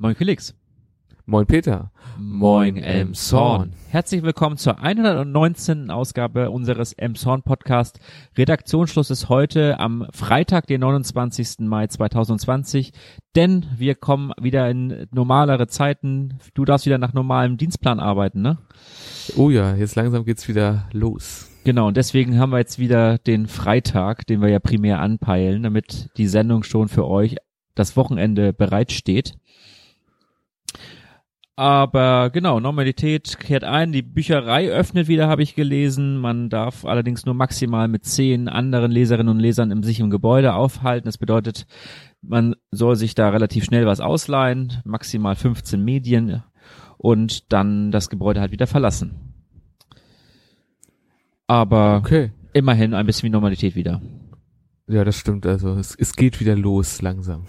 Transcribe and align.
Moin 0.00 0.14
Felix. 0.14 0.54
Moin 1.26 1.44
Peter. 1.44 1.90
Moin 2.16 2.76
Elmshorn. 2.76 3.72
Herzlich 3.88 4.22
willkommen 4.22 4.56
zur 4.56 4.78
119. 4.78 5.90
Ausgabe 5.90 6.50
unseres 6.50 6.92
Elmshorn 6.92 7.42
Podcast. 7.42 7.98
Redaktionsschluss 8.36 9.10
ist 9.10 9.28
heute 9.28 9.80
am 9.80 10.06
Freitag, 10.12 10.68
den 10.68 10.82
29. 10.82 11.66
Mai 11.66 11.88
2020, 11.88 12.92
denn 13.34 13.66
wir 13.76 13.96
kommen 13.96 14.30
wieder 14.40 14.70
in 14.70 15.08
normalere 15.10 15.66
Zeiten. 15.66 16.38
Du 16.54 16.64
darfst 16.64 16.86
wieder 16.86 16.98
nach 16.98 17.12
normalem 17.12 17.56
Dienstplan 17.56 17.98
arbeiten, 17.98 18.40
ne? 18.40 18.58
Oh 19.36 19.50
ja, 19.50 19.74
jetzt 19.74 19.96
langsam 19.96 20.24
geht's 20.24 20.46
wieder 20.46 20.86
los. 20.92 21.50
Genau, 21.64 21.88
und 21.88 21.96
deswegen 21.96 22.38
haben 22.38 22.50
wir 22.52 22.58
jetzt 22.58 22.78
wieder 22.78 23.18
den 23.18 23.48
Freitag, 23.48 24.28
den 24.28 24.40
wir 24.42 24.48
ja 24.48 24.60
primär 24.60 25.00
anpeilen, 25.00 25.64
damit 25.64 26.10
die 26.16 26.28
Sendung 26.28 26.62
schon 26.62 26.86
für 26.86 27.08
euch 27.08 27.34
das 27.78 27.96
Wochenende 27.96 28.52
bereitsteht. 28.52 29.34
Aber 31.58 32.30
genau, 32.30 32.60
Normalität 32.60 33.36
kehrt 33.40 33.64
ein. 33.64 33.90
Die 33.90 34.02
Bücherei 34.02 34.68
öffnet 34.70 35.08
wieder, 35.08 35.26
habe 35.26 35.42
ich 35.42 35.56
gelesen. 35.56 36.16
Man 36.16 36.50
darf 36.50 36.84
allerdings 36.84 37.26
nur 37.26 37.34
maximal 37.34 37.88
mit 37.88 38.04
zehn 38.04 38.46
anderen 38.46 38.92
Leserinnen 38.92 39.28
und 39.34 39.40
Lesern 39.40 39.72
im 39.72 39.82
sicheren 39.82 40.08
Gebäude 40.08 40.54
aufhalten. 40.54 41.06
Das 41.06 41.18
bedeutet, 41.18 41.66
man 42.22 42.54
soll 42.70 42.94
sich 42.94 43.16
da 43.16 43.30
relativ 43.30 43.64
schnell 43.64 43.86
was 43.86 43.98
ausleihen, 43.98 44.74
maximal 44.84 45.34
15 45.34 45.84
Medien 45.84 46.44
und 46.96 47.52
dann 47.52 47.90
das 47.90 48.08
Gebäude 48.08 48.40
halt 48.40 48.52
wieder 48.52 48.68
verlassen. 48.68 49.16
Aber 51.48 51.96
Okay. 51.96 52.30
immerhin 52.52 52.94
ein 52.94 53.04
bisschen 53.06 53.26
wie 53.26 53.30
Normalität 53.32 53.74
wieder. 53.74 54.00
Ja, 54.86 55.02
das 55.02 55.16
stimmt. 55.16 55.44
Also 55.44 55.74
es, 55.74 55.96
es 55.98 56.14
geht 56.14 56.38
wieder 56.38 56.54
los 56.54 57.02
langsam. 57.02 57.46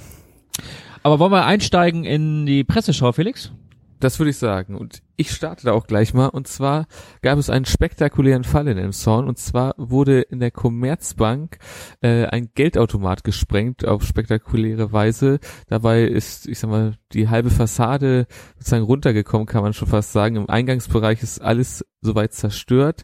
Aber 1.04 1.20
wollen 1.20 1.32
wir 1.32 1.46
einsteigen 1.46 2.06
in 2.06 2.48
die 2.48 2.64
Presseschau, 2.64 3.12
Felix? 3.12 3.52
Das 4.00 4.20
würde 4.20 4.32
ich 4.32 4.38
sagen. 4.38 4.76
Und 4.76 5.02
ich 5.20 5.32
starte 5.32 5.66
da 5.66 5.74
auch 5.74 5.86
gleich 5.86 6.14
mal. 6.14 6.28
Und 6.28 6.48
zwar 6.48 6.88
gab 7.22 7.38
es 7.38 7.50
einen 7.50 7.66
spektakulären 7.66 8.46
Fall 8.46 8.70
in 8.70 8.78
Elmshorn. 8.78 9.28
Und 9.28 9.38
zwar 9.38 9.76
wurde 9.78 10.22
in 10.22 10.40
der 10.40 10.50
Commerzbank 10.50 11.58
äh, 12.00 12.26
ein 12.26 12.52
Geldautomat 12.56 13.26
gesprengt 13.26 13.86
auf 13.86 14.04
spektakuläre 14.04 14.94
Weise. 14.94 15.40
Dabei 15.68 16.04
ist, 16.04 16.48
ich 16.48 16.60
sag 16.60 16.70
mal, 16.70 16.94
die 17.12 17.28
halbe 17.28 17.50
Fassade 17.50 18.28
sozusagen 18.60 18.86
runtergekommen, 18.86 19.46
kann 19.46 19.62
man 19.62 19.74
schon 19.74 19.90
fast 19.90 20.14
sagen. 20.14 20.38
Im 20.38 20.50
Eingangsbereich 20.50 21.22
ist 21.22 21.42
alles 21.42 21.86
soweit 22.00 22.32
zerstört. 22.32 23.04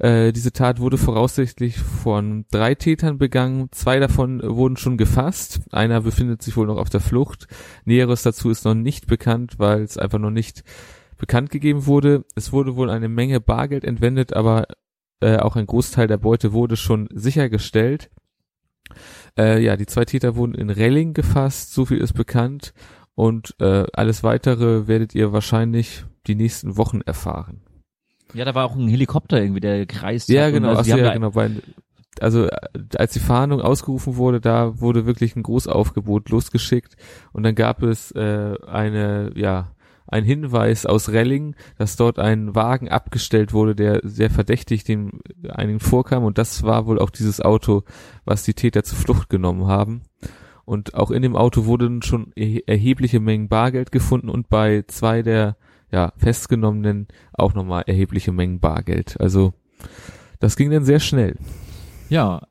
Äh, 0.00 0.32
diese 0.32 0.52
Tat 0.52 0.80
wurde 0.80 0.98
voraussichtlich 0.98 1.78
von 1.78 2.44
drei 2.50 2.74
Tätern 2.74 3.18
begangen. 3.18 3.68
Zwei 3.70 4.00
davon 4.00 4.42
wurden 4.42 4.76
schon 4.76 4.96
gefasst. 4.96 5.60
Einer 5.70 6.00
befindet 6.00 6.42
sich 6.42 6.56
wohl 6.56 6.66
noch 6.66 6.78
auf 6.78 6.90
der 6.90 7.00
Flucht. 7.00 7.46
Näheres 7.84 8.22
dazu 8.22 8.50
ist 8.50 8.64
noch 8.64 8.74
nicht 8.74 9.06
bekannt, 9.06 9.60
weil 9.60 9.82
es 9.82 9.96
einfach 9.96 10.18
noch 10.18 10.30
nicht 10.30 10.64
bekannt 11.22 11.50
gegeben 11.50 11.86
wurde. 11.86 12.24
Es 12.34 12.52
wurde 12.52 12.74
wohl 12.74 12.90
eine 12.90 13.08
Menge 13.08 13.40
Bargeld 13.40 13.84
entwendet, 13.84 14.34
aber 14.34 14.66
äh, 15.20 15.36
auch 15.36 15.54
ein 15.54 15.66
Großteil 15.66 16.08
der 16.08 16.16
Beute 16.16 16.52
wurde 16.52 16.76
schon 16.76 17.08
sichergestellt. 17.14 18.10
Äh, 19.38 19.62
ja, 19.62 19.76
die 19.76 19.86
zwei 19.86 20.04
Täter 20.04 20.34
wurden 20.34 20.56
in 20.56 20.68
Relling 20.68 21.14
gefasst, 21.14 21.74
so 21.74 21.86
viel 21.86 21.98
ist 21.98 22.14
bekannt. 22.14 22.74
Und 23.14 23.54
äh, 23.60 23.84
alles 23.92 24.24
weitere 24.24 24.88
werdet 24.88 25.14
ihr 25.14 25.32
wahrscheinlich 25.32 26.04
die 26.26 26.34
nächsten 26.34 26.76
Wochen 26.76 27.02
erfahren. 27.02 27.60
Ja, 28.34 28.44
da 28.44 28.56
war 28.56 28.64
auch 28.64 28.74
ein 28.74 28.88
Helikopter 28.88 29.40
irgendwie, 29.40 29.60
der 29.60 29.86
kreist. 29.86 30.28
Ja, 30.28 30.50
genau, 30.50 30.74
also 30.74 30.96
ja, 30.96 31.12
genau, 31.12 31.36
weil, 31.36 31.62
also 32.18 32.46
äh, 32.46 32.56
als 32.96 33.12
die 33.12 33.20
Fahndung 33.20 33.60
ausgerufen 33.60 34.16
wurde, 34.16 34.40
da 34.40 34.80
wurde 34.80 35.06
wirklich 35.06 35.36
ein 35.36 35.44
Großaufgebot 35.44 36.30
losgeschickt 36.30 36.96
und 37.32 37.44
dann 37.44 37.54
gab 37.54 37.80
es 37.84 38.10
äh, 38.10 38.56
eine, 38.66 39.30
ja, 39.36 39.70
ein 40.12 40.24
Hinweis 40.24 40.86
aus 40.86 41.08
Relling, 41.08 41.56
dass 41.78 41.96
dort 41.96 42.18
ein 42.18 42.54
Wagen 42.54 42.88
abgestellt 42.88 43.52
wurde, 43.52 43.74
der 43.74 44.00
sehr 44.04 44.30
verdächtig 44.30 44.84
dem 44.84 45.20
einigen 45.48 45.80
vorkam 45.80 46.24
und 46.24 46.38
das 46.38 46.62
war 46.62 46.86
wohl 46.86 46.98
auch 46.98 47.10
dieses 47.10 47.40
Auto, 47.40 47.82
was 48.24 48.44
die 48.44 48.54
Täter 48.54 48.84
zur 48.84 48.98
Flucht 48.98 49.28
genommen 49.28 49.66
haben. 49.66 50.02
Und 50.64 50.94
auch 50.94 51.10
in 51.10 51.22
dem 51.22 51.34
Auto 51.34 51.66
wurden 51.66 52.02
schon 52.02 52.32
erhe- 52.36 52.62
erhebliche 52.66 53.18
Mengen 53.18 53.48
Bargeld 53.48 53.90
gefunden 53.90 54.28
und 54.28 54.48
bei 54.48 54.84
zwei 54.86 55.22
der 55.22 55.56
ja, 55.90 56.12
festgenommenen 56.16 57.08
auch 57.32 57.54
nochmal 57.54 57.82
erhebliche 57.86 58.32
Mengen 58.32 58.60
Bargeld. 58.60 59.20
Also 59.20 59.54
das 60.38 60.56
ging 60.56 60.70
dann 60.70 60.84
sehr 60.84 61.00
schnell. 61.00 61.36
Ja, 62.08 62.42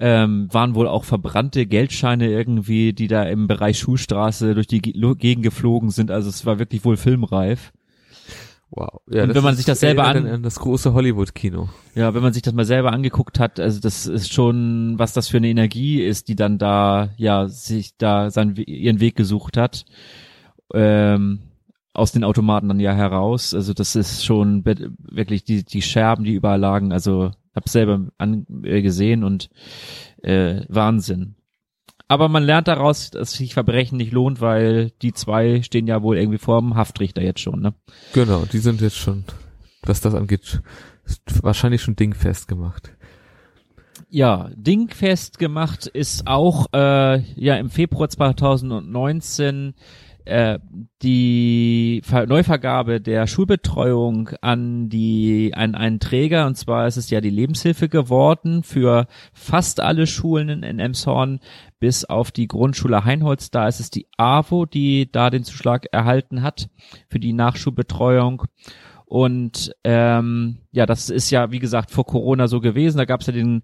ähm, 0.00 0.48
waren 0.52 0.74
wohl 0.74 0.88
auch 0.88 1.04
verbrannte 1.04 1.66
Geldscheine 1.66 2.28
irgendwie, 2.28 2.92
die 2.92 3.06
da 3.08 3.22
im 3.24 3.46
Bereich 3.46 3.78
Schulstraße 3.78 4.54
durch 4.54 4.66
die 4.66 4.80
Gegend 4.82 5.42
geflogen 5.44 5.90
sind. 5.90 6.10
Also 6.10 6.28
es 6.28 6.44
war 6.46 6.58
wirklich 6.58 6.84
wohl 6.84 6.96
filmreif. 6.96 7.72
Wow. 8.70 9.02
Ja, 9.08 9.22
Und 9.22 9.34
wenn 9.36 9.44
man 9.44 9.54
sich 9.54 9.66
das 9.66 9.78
selber 9.78 10.04
an- 10.04 10.26
an 10.26 10.42
das 10.42 10.58
große 10.58 10.94
Hollywood-Kino. 10.94 11.68
Ja, 11.94 12.12
wenn 12.12 12.22
man 12.22 12.32
sich 12.32 12.42
das 12.42 12.54
mal 12.54 12.64
selber 12.64 12.92
angeguckt 12.92 13.38
hat, 13.38 13.60
also 13.60 13.80
das 13.80 14.06
ist 14.06 14.32
schon, 14.32 14.98
was 14.98 15.12
das 15.12 15.28
für 15.28 15.36
eine 15.36 15.48
Energie 15.48 16.02
ist, 16.02 16.26
die 16.26 16.34
dann 16.34 16.58
da, 16.58 17.10
ja, 17.16 17.46
sich 17.46 17.96
da 17.96 18.30
seinen, 18.30 18.56
ihren 18.56 18.98
Weg 18.98 19.14
gesucht 19.14 19.56
hat. 19.56 19.84
Ähm, 20.72 21.40
aus 21.92 22.10
den 22.10 22.24
Automaten 22.24 22.66
dann 22.66 22.80
ja 22.80 22.92
heraus. 22.92 23.54
Also 23.54 23.72
das 23.74 23.94
ist 23.94 24.24
schon 24.24 24.64
wirklich 24.64 25.44
die, 25.44 25.62
die 25.64 25.82
Scherben, 25.82 26.24
die 26.24 26.34
überall 26.34 26.58
lagen. 26.58 26.92
Also 26.92 27.30
hab 27.54 27.68
selber 27.68 28.08
an, 28.18 28.46
äh, 28.64 28.82
gesehen 28.82 29.24
und 29.24 29.50
äh, 30.22 30.62
Wahnsinn. 30.68 31.36
Aber 32.06 32.28
man 32.28 32.42
lernt 32.42 32.68
daraus, 32.68 33.10
dass 33.10 33.32
sich 33.32 33.54
Verbrechen 33.54 33.96
nicht 33.96 34.12
lohnt, 34.12 34.40
weil 34.40 34.90
die 35.02 35.12
zwei 35.12 35.62
stehen 35.62 35.86
ja 35.86 36.02
wohl 36.02 36.18
irgendwie 36.18 36.38
vor 36.38 36.60
dem 36.60 36.74
Haftrichter 36.74 37.22
jetzt 37.22 37.40
schon, 37.40 37.60
ne? 37.60 37.74
Genau, 38.12 38.44
die 38.44 38.58
sind 38.58 38.82
jetzt 38.82 38.98
schon, 38.98 39.24
was 39.82 40.00
das 40.02 40.14
angeht, 40.14 40.60
wahrscheinlich 41.40 41.82
schon 41.82 41.96
dingfest 41.96 42.46
gemacht. 42.46 42.92
Ja, 44.10 44.50
dingfest 44.54 45.38
gemacht 45.38 45.86
ist 45.86 46.26
auch 46.26 46.66
äh, 46.74 47.20
ja 47.34 47.56
im 47.56 47.70
Februar 47.70 48.08
2019 48.08 49.74
äh, 50.24 50.58
die 51.02 52.00
Ver 52.04 52.26
Neuvergabe 52.26 53.00
der 53.00 53.26
Schulbetreuung 53.26 54.30
an 54.40 54.88
die 54.88 55.52
an 55.54 55.74
einen 55.74 56.00
Träger 56.00 56.46
und 56.46 56.56
zwar 56.56 56.86
ist 56.86 56.96
es 56.96 57.10
ja 57.10 57.20
die 57.20 57.30
Lebenshilfe 57.30 57.88
geworden 57.88 58.62
für 58.62 59.06
fast 59.32 59.80
alle 59.80 60.06
Schulen 60.06 60.62
in, 60.62 60.78
Emshorn 60.78 61.40
bis 61.78 62.04
auf 62.04 62.30
die 62.30 62.48
Grundschule 62.48 63.04
Heinholz. 63.04 63.50
Da 63.50 63.68
ist 63.68 63.80
es 63.80 63.90
die 63.90 64.06
AWO, 64.16 64.64
die 64.64 65.10
da 65.10 65.28
den 65.28 65.44
Zuschlag 65.44 65.86
erhalten 65.92 66.42
hat 66.42 66.68
für 67.08 67.20
die 67.20 67.34
Nachschulbetreuung. 67.34 68.44
Und 69.06 69.74
ähm, 69.84 70.58
ja, 70.72 70.86
das 70.86 71.10
ist 71.10 71.30
ja 71.30 71.50
wie 71.50 71.58
gesagt 71.58 71.90
vor 71.90 72.06
Corona 72.06 72.48
so 72.48 72.60
gewesen. 72.60 72.98
Da 72.98 73.04
gab 73.04 73.20
es 73.20 73.26
ja 73.26 73.32
den 73.32 73.62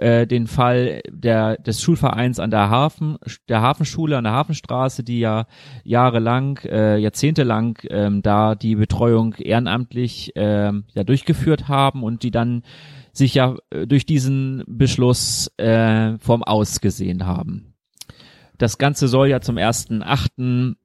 äh, 0.00 0.26
den 0.26 0.46
Fall 0.46 1.02
der 1.10 1.58
des 1.58 1.82
Schulvereins 1.82 2.40
an 2.40 2.50
der 2.50 2.70
Hafen 2.70 3.18
der 3.48 3.60
Hafenschule 3.60 4.16
an 4.16 4.24
der 4.24 4.32
Hafenstraße, 4.32 5.04
die 5.04 5.20
ja 5.20 5.46
jahrelang 5.84 6.58
äh, 6.64 6.96
jahrzehntelang 6.96 7.78
ähm, 7.90 8.22
da 8.22 8.54
die 8.54 8.76
Betreuung 8.76 9.34
ehrenamtlich 9.34 10.32
ähm, 10.36 10.84
ja 10.94 11.04
durchgeführt 11.04 11.68
haben 11.68 12.02
und 12.02 12.22
die 12.22 12.30
dann 12.30 12.62
sich 13.12 13.34
ja 13.34 13.56
äh, 13.70 13.86
durch 13.86 14.06
diesen 14.06 14.64
Beschluss 14.66 15.52
äh, 15.58 16.16
vom 16.18 16.42
Aus 16.42 16.80
gesehen 16.80 17.26
haben. 17.26 17.74
Das 18.56 18.78
Ganze 18.78 19.06
soll 19.06 19.28
ja 19.28 19.40
zum 19.40 19.58
ersten 19.58 20.02
Achten 20.02 20.76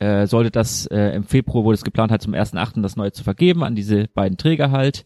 äh, 0.00 0.26
sollte 0.26 0.50
das 0.50 0.86
äh, 0.86 1.14
im 1.14 1.24
Februar 1.24 1.64
wurde 1.64 1.74
es 1.74 1.84
geplant 1.84 2.10
halt 2.10 2.22
zum 2.22 2.34
ersten 2.34 2.58
Achten 2.58 2.82
das 2.82 2.96
neue 2.96 3.12
zu 3.12 3.22
vergeben 3.22 3.62
an 3.62 3.74
diese 3.74 4.08
beiden 4.08 4.36
Träger 4.36 4.70
halt. 4.70 5.04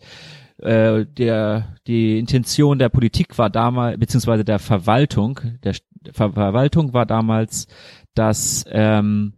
Äh, 0.58 1.04
der 1.06 1.74
die 1.86 2.18
Intention 2.18 2.78
der 2.78 2.88
Politik 2.88 3.36
war 3.36 3.50
damals 3.50 3.98
beziehungsweise 3.98 4.44
der 4.44 4.60
Verwaltung 4.60 5.40
der 5.64 5.74
Ver 6.12 6.32
Verwaltung 6.32 6.92
war 6.92 7.06
damals, 7.06 7.66
dass 8.14 8.64
ähm, 8.68 9.32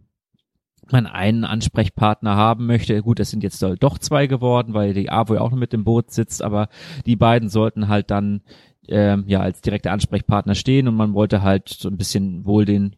man 0.91 1.05
einen 1.05 1.43
Ansprechpartner 1.43 2.35
haben 2.35 2.65
möchte. 2.65 3.01
Gut, 3.01 3.19
es 3.19 3.29
sind 3.29 3.43
jetzt 3.43 3.63
doch 3.79 3.97
zwei 3.97 4.27
geworden, 4.27 4.73
weil 4.73 4.93
die 4.93 5.09
AWO 5.09 5.35
ja 5.35 5.41
auch 5.41 5.51
noch 5.51 5.57
mit 5.57 5.73
im 5.73 5.83
Boot 5.83 6.11
sitzt, 6.11 6.41
aber 6.41 6.69
die 7.05 7.15
beiden 7.15 7.49
sollten 7.49 7.87
halt 7.87 8.11
dann 8.11 8.41
ähm, 8.87 9.25
ja 9.27 9.41
als 9.41 9.61
direkter 9.61 9.91
Ansprechpartner 9.91 10.55
stehen 10.55 10.87
und 10.87 10.95
man 10.95 11.13
wollte 11.13 11.41
halt 11.41 11.69
so 11.69 11.89
ein 11.89 11.97
bisschen 11.97 12.45
wohl 12.45 12.65
den 12.65 12.95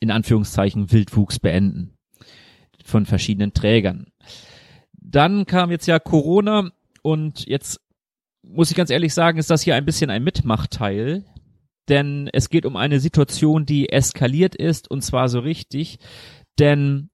in 0.00 0.10
Anführungszeichen 0.10 0.92
Wildwuchs 0.92 1.38
beenden 1.38 1.94
von 2.84 3.06
verschiedenen 3.06 3.52
Trägern. 3.52 4.06
Dann 4.92 5.46
kam 5.46 5.70
jetzt 5.70 5.86
ja 5.86 5.98
Corona 5.98 6.70
und 7.02 7.46
jetzt 7.46 7.80
muss 8.42 8.70
ich 8.70 8.76
ganz 8.76 8.90
ehrlich 8.90 9.14
sagen, 9.14 9.38
ist 9.38 9.50
das 9.50 9.62
hier 9.62 9.74
ein 9.74 9.84
bisschen 9.84 10.10
ein 10.10 10.24
Mitmachteil, 10.24 11.24
denn 11.88 12.28
es 12.32 12.48
geht 12.48 12.66
um 12.66 12.76
eine 12.76 13.00
Situation, 13.00 13.66
die 13.66 13.90
eskaliert 13.90 14.54
ist 14.54 14.90
und 14.90 15.02
zwar 15.02 15.28
so 15.28 15.40
richtig, 15.40 15.98
denn 16.58 17.10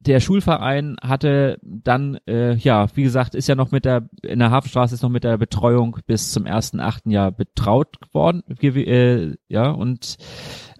der 0.00 0.20
Schulverein 0.20 0.96
hatte 1.02 1.58
dann, 1.62 2.18
äh, 2.28 2.54
ja, 2.54 2.86
wie 2.94 3.02
gesagt, 3.02 3.34
ist 3.34 3.48
ja 3.48 3.56
noch 3.56 3.72
mit 3.72 3.84
der, 3.84 4.08
in 4.22 4.38
der 4.38 4.50
Hafenstraße 4.50 4.94
ist 4.94 5.02
noch 5.02 5.08
mit 5.10 5.24
der 5.24 5.38
Betreuung 5.38 5.98
bis 6.06 6.30
zum 6.30 6.46
ersten 6.46 6.78
achten 6.78 7.10
Jahr 7.10 7.32
betraut 7.32 7.96
worden, 8.12 8.44
äh, 8.62 9.34
ja, 9.48 9.70
und 9.70 10.16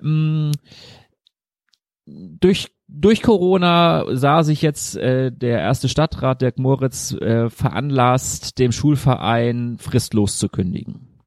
mh, 0.00 0.52
durch 2.40 2.68
durch 2.88 3.22
Corona 3.22 4.04
sah 4.16 4.42
sich 4.42 4.62
jetzt 4.62 4.96
äh, 4.96 5.30
der 5.30 5.60
erste 5.60 5.90
Stadtrat 5.90 6.40
Dirk 6.40 6.58
Moritz 6.58 7.12
äh, 7.12 7.50
veranlasst, 7.50 8.58
dem 8.58 8.72
Schulverein 8.72 9.76
fristlos 9.78 10.38
zu 10.38 10.48
kündigen. 10.48 11.20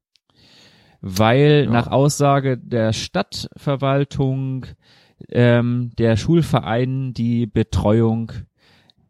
Weil 1.00 1.64
ja. 1.64 1.70
nach 1.70 1.86
Aussage 1.86 2.58
der 2.58 2.92
Stadtverwaltung 2.92 4.66
ähm, 5.28 5.92
der 5.98 6.16
Schulverein 6.16 7.12
die 7.14 7.46
Betreuung 7.46 8.32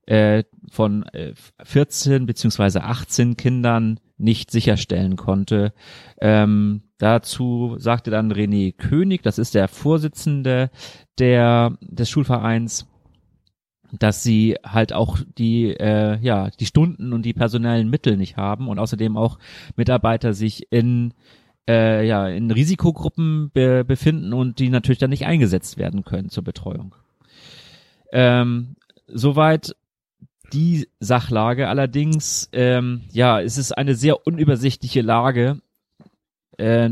äh, 0.07 0.45
von 0.71 1.05
äh, 1.05 1.33
14 1.63 2.27
beziehungsweise 2.27 2.85
18 2.85 3.37
Kindern 3.37 3.99
nicht 4.19 4.51
sicherstellen 4.51 5.17
konnte. 5.17 5.73
Ähm, 6.21 6.83
dazu 7.03 7.75
sagte 7.79 8.13
dann 8.13 8.33
René 8.33 8.73
König, 8.77 9.23
das 9.23 9.39
ist 9.39 9.57
der 9.57 9.67
Vorsitzende 9.67 10.71
der, 11.19 11.77
des 11.81 12.09
Schulvereins, 12.09 12.87
dass 13.91 14.23
sie 14.23 14.57
halt 14.65 14.93
auch 14.93 15.19
die 15.37 15.77
äh, 15.77 16.17
ja 16.21 16.49
die 16.49 16.65
Stunden 16.65 17.13
und 17.13 17.23
die 17.27 17.35
personellen 17.35 17.91
Mittel 17.91 18.17
nicht 18.17 18.37
haben 18.37 18.69
und 18.69 18.79
außerdem 18.79 19.17
auch 19.17 19.39
Mitarbeiter 19.77 20.33
sich 20.33 20.69
in 20.71 21.13
äh, 21.69 22.07
ja 22.07 22.29
in 22.29 22.51
Risikogruppen 22.51 23.51
be 23.53 23.85
befinden 23.85 24.33
und 24.33 24.61
die 24.61 24.71
natürlich 24.71 25.01
dann 25.01 25.11
nicht 25.11 25.27
eingesetzt 25.27 25.77
werden 25.77 26.05
können 26.05 26.31
zur 26.31 26.45
Betreuung. 26.45 26.95
Ähm, 28.13 28.77
soweit 29.09 29.75
die 30.53 30.89
Sachlage. 31.01 31.69
Allerdings, 31.69 32.49
ähm, 32.53 33.03
ja, 33.11 33.41
es 33.41 33.59
ist 33.59 33.73
eine 33.73 33.95
sehr 33.95 34.27
unübersichtliche 34.27 35.03
Lage, 35.03 35.61
äh, 36.63 36.91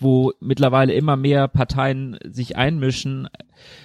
wo 0.00 0.32
mittlerweile 0.40 0.92
immer 0.92 1.16
mehr 1.16 1.48
Parteien 1.48 2.18
sich 2.24 2.56
einmischen. 2.56 3.28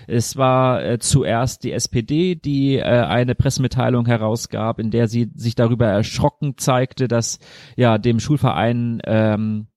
Es 0.08 0.38
war 0.38 0.84
äh, 0.84 1.00
zuerst 1.00 1.64
die 1.64 1.72
SPD, 1.72 2.36
die 2.36 2.78
äh, 2.78 2.84
eine 2.84 3.36
Pressemitteilung 3.36 4.06
herausgab, 4.06 4.80
in 4.80 4.92
der 4.92 5.08
sie 5.08 5.32
sich 5.36 5.56
darüber 5.56 5.88
erschrocken 5.88 6.58
zeigte, 6.58 7.08
dass 7.08 7.40
ja 7.76 7.98
dem 7.98 8.20
Schulverein 8.20 9.02
ähm, 9.06 9.68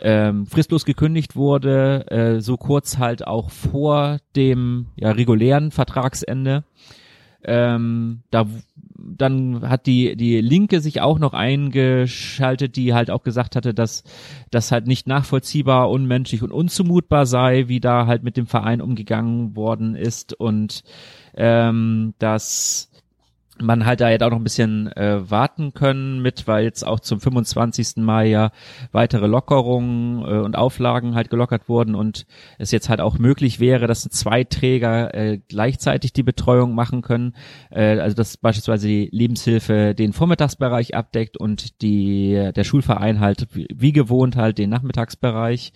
ähm, 0.00 0.46
fristlos 0.46 0.84
gekündigt 0.84 1.36
wurde, 1.36 2.06
äh, 2.10 2.40
so 2.40 2.56
kurz 2.56 2.98
halt 2.98 3.26
auch 3.26 3.50
vor 3.50 4.18
dem 4.36 4.86
ja, 4.96 5.10
regulären 5.10 5.72
Vertragsende. 5.72 6.64
Ähm, 7.42 8.22
da 8.30 8.46
dann 9.16 9.68
hat 9.68 9.86
die 9.86 10.16
die 10.16 10.40
Linke 10.40 10.80
sich 10.80 11.00
auch 11.00 11.18
noch 11.18 11.32
eingeschaltet, 11.32 12.76
die 12.76 12.94
halt 12.94 13.10
auch 13.10 13.22
gesagt 13.22 13.56
hatte, 13.56 13.74
dass 13.74 14.04
das 14.50 14.72
halt 14.72 14.86
nicht 14.86 15.06
nachvollziehbar, 15.06 15.90
unmenschlich 15.90 16.42
und 16.42 16.52
unzumutbar 16.52 17.26
sei, 17.26 17.68
wie 17.68 17.80
da 17.80 18.06
halt 18.06 18.22
mit 18.22 18.36
dem 18.36 18.46
Verein 18.46 18.80
umgegangen 18.80 19.56
worden 19.56 19.94
ist. 19.94 20.32
Und 20.32 20.82
ähm, 21.34 22.14
dass 22.18 22.90
man 23.62 23.86
halt 23.86 24.00
da 24.00 24.10
jetzt 24.10 24.22
auch 24.22 24.30
noch 24.30 24.38
ein 24.38 24.44
bisschen 24.44 24.92
äh, 24.92 25.30
warten 25.30 25.72
können 25.74 26.20
mit, 26.20 26.46
weil 26.46 26.64
jetzt 26.64 26.86
auch 26.86 27.00
zum 27.00 27.20
25. 27.20 27.96
Mai 27.96 28.26
ja 28.26 28.50
weitere 28.92 29.26
Lockerungen 29.26 30.22
äh, 30.22 30.38
und 30.38 30.56
Auflagen 30.56 31.14
halt 31.14 31.30
gelockert 31.30 31.68
wurden 31.68 31.94
und 31.94 32.26
es 32.58 32.70
jetzt 32.70 32.88
halt 32.88 33.00
auch 33.00 33.18
möglich 33.18 33.60
wäre, 33.60 33.86
dass 33.86 34.02
zwei 34.02 34.44
Träger 34.44 35.14
äh, 35.14 35.38
gleichzeitig 35.48 36.12
die 36.12 36.22
Betreuung 36.22 36.74
machen 36.74 37.02
können. 37.02 37.34
Äh, 37.70 37.98
also 37.98 38.16
dass 38.16 38.36
beispielsweise 38.36 38.88
die 38.88 39.08
Lebenshilfe 39.12 39.94
den 39.94 40.12
Vormittagsbereich 40.12 40.94
abdeckt 40.94 41.36
und 41.36 41.82
die 41.82 42.50
der 42.54 42.64
Schulverein 42.64 43.20
halt 43.20 43.48
wie 43.52 43.92
gewohnt 43.92 44.36
halt 44.36 44.58
den 44.58 44.70
Nachmittagsbereich 44.70 45.72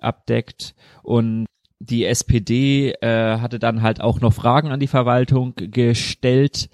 abdeckt 0.00 0.74
und 1.02 1.46
die 1.80 2.04
SPD 2.04 2.92
äh, 3.00 3.38
hatte 3.38 3.58
dann 3.58 3.82
halt 3.82 4.00
auch 4.00 4.20
noch 4.20 4.32
Fragen 4.32 4.70
an 4.70 4.80
die 4.80 4.86
Verwaltung 4.86 5.54
gestellt 5.56 6.70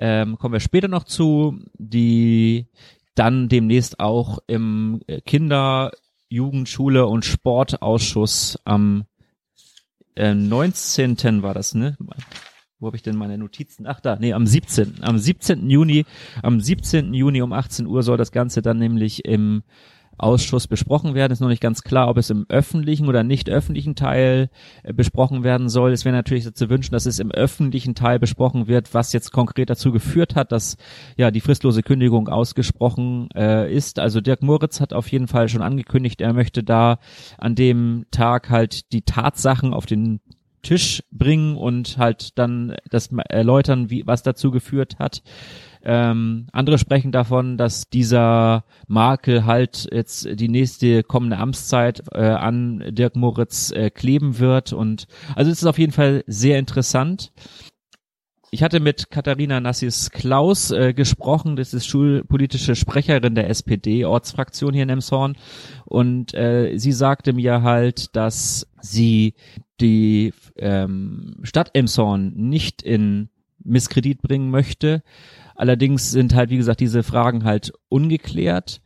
ähm, 0.00 0.38
kommen 0.38 0.54
wir 0.54 0.60
später 0.60 0.88
noch 0.88 1.04
zu, 1.04 1.60
die 1.74 2.66
dann 3.14 3.48
demnächst 3.48 4.00
auch 4.00 4.38
im 4.46 5.02
Kinder-, 5.26 5.92
Jugendschule 6.30 7.06
und 7.06 7.24
Sportausschuss 7.24 8.58
am 8.64 9.04
äh, 10.16 10.34
19. 10.34 11.42
war 11.42 11.54
das, 11.54 11.74
ne? 11.74 11.96
Wo 12.78 12.86
habe 12.86 12.96
ich 12.96 13.02
denn 13.02 13.16
meine 13.16 13.36
Notizen? 13.36 13.86
Ach 13.86 14.00
da, 14.00 14.16
nee, 14.16 14.32
am 14.32 14.46
17. 14.46 15.02
Am 15.02 15.18
17. 15.18 15.68
Juni, 15.68 16.06
am 16.42 16.60
17. 16.60 17.12
Juni 17.12 17.42
um 17.42 17.52
18 17.52 17.86
Uhr 17.86 18.02
soll 18.02 18.16
das 18.16 18.32
Ganze 18.32 18.62
dann 18.62 18.78
nämlich 18.78 19.26
im 19.26 19.62
Ausschuss 20.22 20.66
besprochen 20.66 21.14
werden. 21.14 21.32
Ist 21.32 21.40
noch 21.40 21.48
nicht 21.48 21.62
ganz 21.62 21.82
klar, 21.82 22.08
ob 22.08 22.16
es 22.16 22.30
im 22.30 22.46
öffentlichen 22.48 23.08
oder 23.08 23.22
nicht 23.22 23.50
öffentlichen 23.50 23.94
Teil 23.94 24.50
äh, 24.82 24.92
besprochen 24.92 25.44
werden 25.44 25.68
soll. 25.68 25.92
Es 25.92 26.04
wäre 26.04 26.14
natürlich 26.14 26.52
zu 26.54 26.70
wünschen, 26.70 26.92
dass 26.92 27.06
es 27.06 27.18
im 27.18 27.30
öffentlichen 27.30 27.94
Teil 27.94 28.18
besprochen 28.18 28.68
wird, 28.68 28.94
was 28.94 29.12
jetzt 29.12 29.32
konkret 29.32 29.70
dazu 29.70 29.92
geführt 29.92 30.36
hat, 30.36 30.52
dass 30.52 30.76
ja 31.16 31.30
die 31.30 31.40
fristlose 31.40 31.82
Kündigung 31.82 32.28
ausgesprochen 32.28 33.28
äh, 33.34 33.72
ist. 33.72 33.98
Also 33.98 34.20
Dirk 34.20 34.42
Moritz 34.42 34.80
hat 34.80 34.92
auf 34.92 35.08
jeden 35.08 35.28
Fall 35.28 35.48
schon 35.48 35.62
angekündigt, 35.62 36.20
er 36.20 36.32
möchte 36.32 36.62
da 36.62 36.98
an 37.38 37.54
dem 37.54 38.06
Tag 38.10 38.50
halt 38.50 38.92
die 38.92 39.02
Tatsachen 39.02 39.74
auf 39.74 39.86
den 39.86 40.20
Tisch 40.62 41.02
bringen 41.10 41.56
und 41.56 41.96
halt 41.98 42.38
dann 42.38 42.76
das 42.90 43.10
erläutern, 43.28 43.90
wie 43.90 44.06
was 44.06 44.22
dazu 44.22 44.50
geführt 44.50 44.98
hat. 44.98 45.22
Ähm, 45.82 46.46
andere 46.52 46.78
sprechen 46.78 47.12
davon, 47.12 47.56
dass 47.56 47.88
dieser 47.88 48.64
Makel 48.86 49.46
halt 49.46 49.88
jetzt 49.92 50.28
die 50.38 50.48
nächste 50.48 51.02
kommende 51.02 51.38
Amtszeit 51.38 52.02
äh, 52.12 52.20
an 52.20 52.84
Dirk 52.90 53.16
Moritz 53.16 53.70
äh, 53.72 53.90
kleben 53.90 54.38
wird. 54.38 54.72
Und 54.72 55.06
also 55.34 55.50
es 55.50 55.58
ist 55.58 55.66
auf 55.66 55.78
jeden 55.78 55.92
Fall 55.92 56.24
sehr 56.26 56.58
interessant. 56.58 57.32
Ich 58.52 58.64
hatte 58.64 58.80
mit 58.80 59.10
Katharina 59.10 59.60
Nassis 59.60 60.10
Klaus 60.10 60.72
äh, 60.72 60.92
gesprochen, 60.92 61.54
das 61.54 61.72
ist 61.72 61.86
schulpolitische 61.86 62.74
Sprecherin 62.74 63.36
der 63.36 63.48
SPD, 63.48 64.04
Ortsfraktion 64.04 64.74
hier 64.74 64.82
in 64.82 64.88
Emshorn. 64.88 65.36
Und 65.84 66.34
äh, 66.34 66.76
sie 66.76 66.90
sagte 66.90 67.32
mir 67.32 67.62
halt, 67.62 68.16
dass 68.16 68.66
sie 68.80 69.34
die 69.80 70.34
ähm, 70.56 71.36
Stadt 71.44 71.70
Emshorn 71.74 72.32
nicht 72.34 72.82
in 72.82 73.28
Misskredit 73.62 74.20
bringen 74.20 74.50
möchte, 74.50 75.02
Allerdings 75.60 76.10
sind 76.10 76.34
halt, 76.34 76.48
wie 76.48 76.56
gesagt, 76.56 76.80
diese 76.80 77.02
Fragen 77.02 77.44
halt 77.44 77.74
ungeklärt 77.90 78.80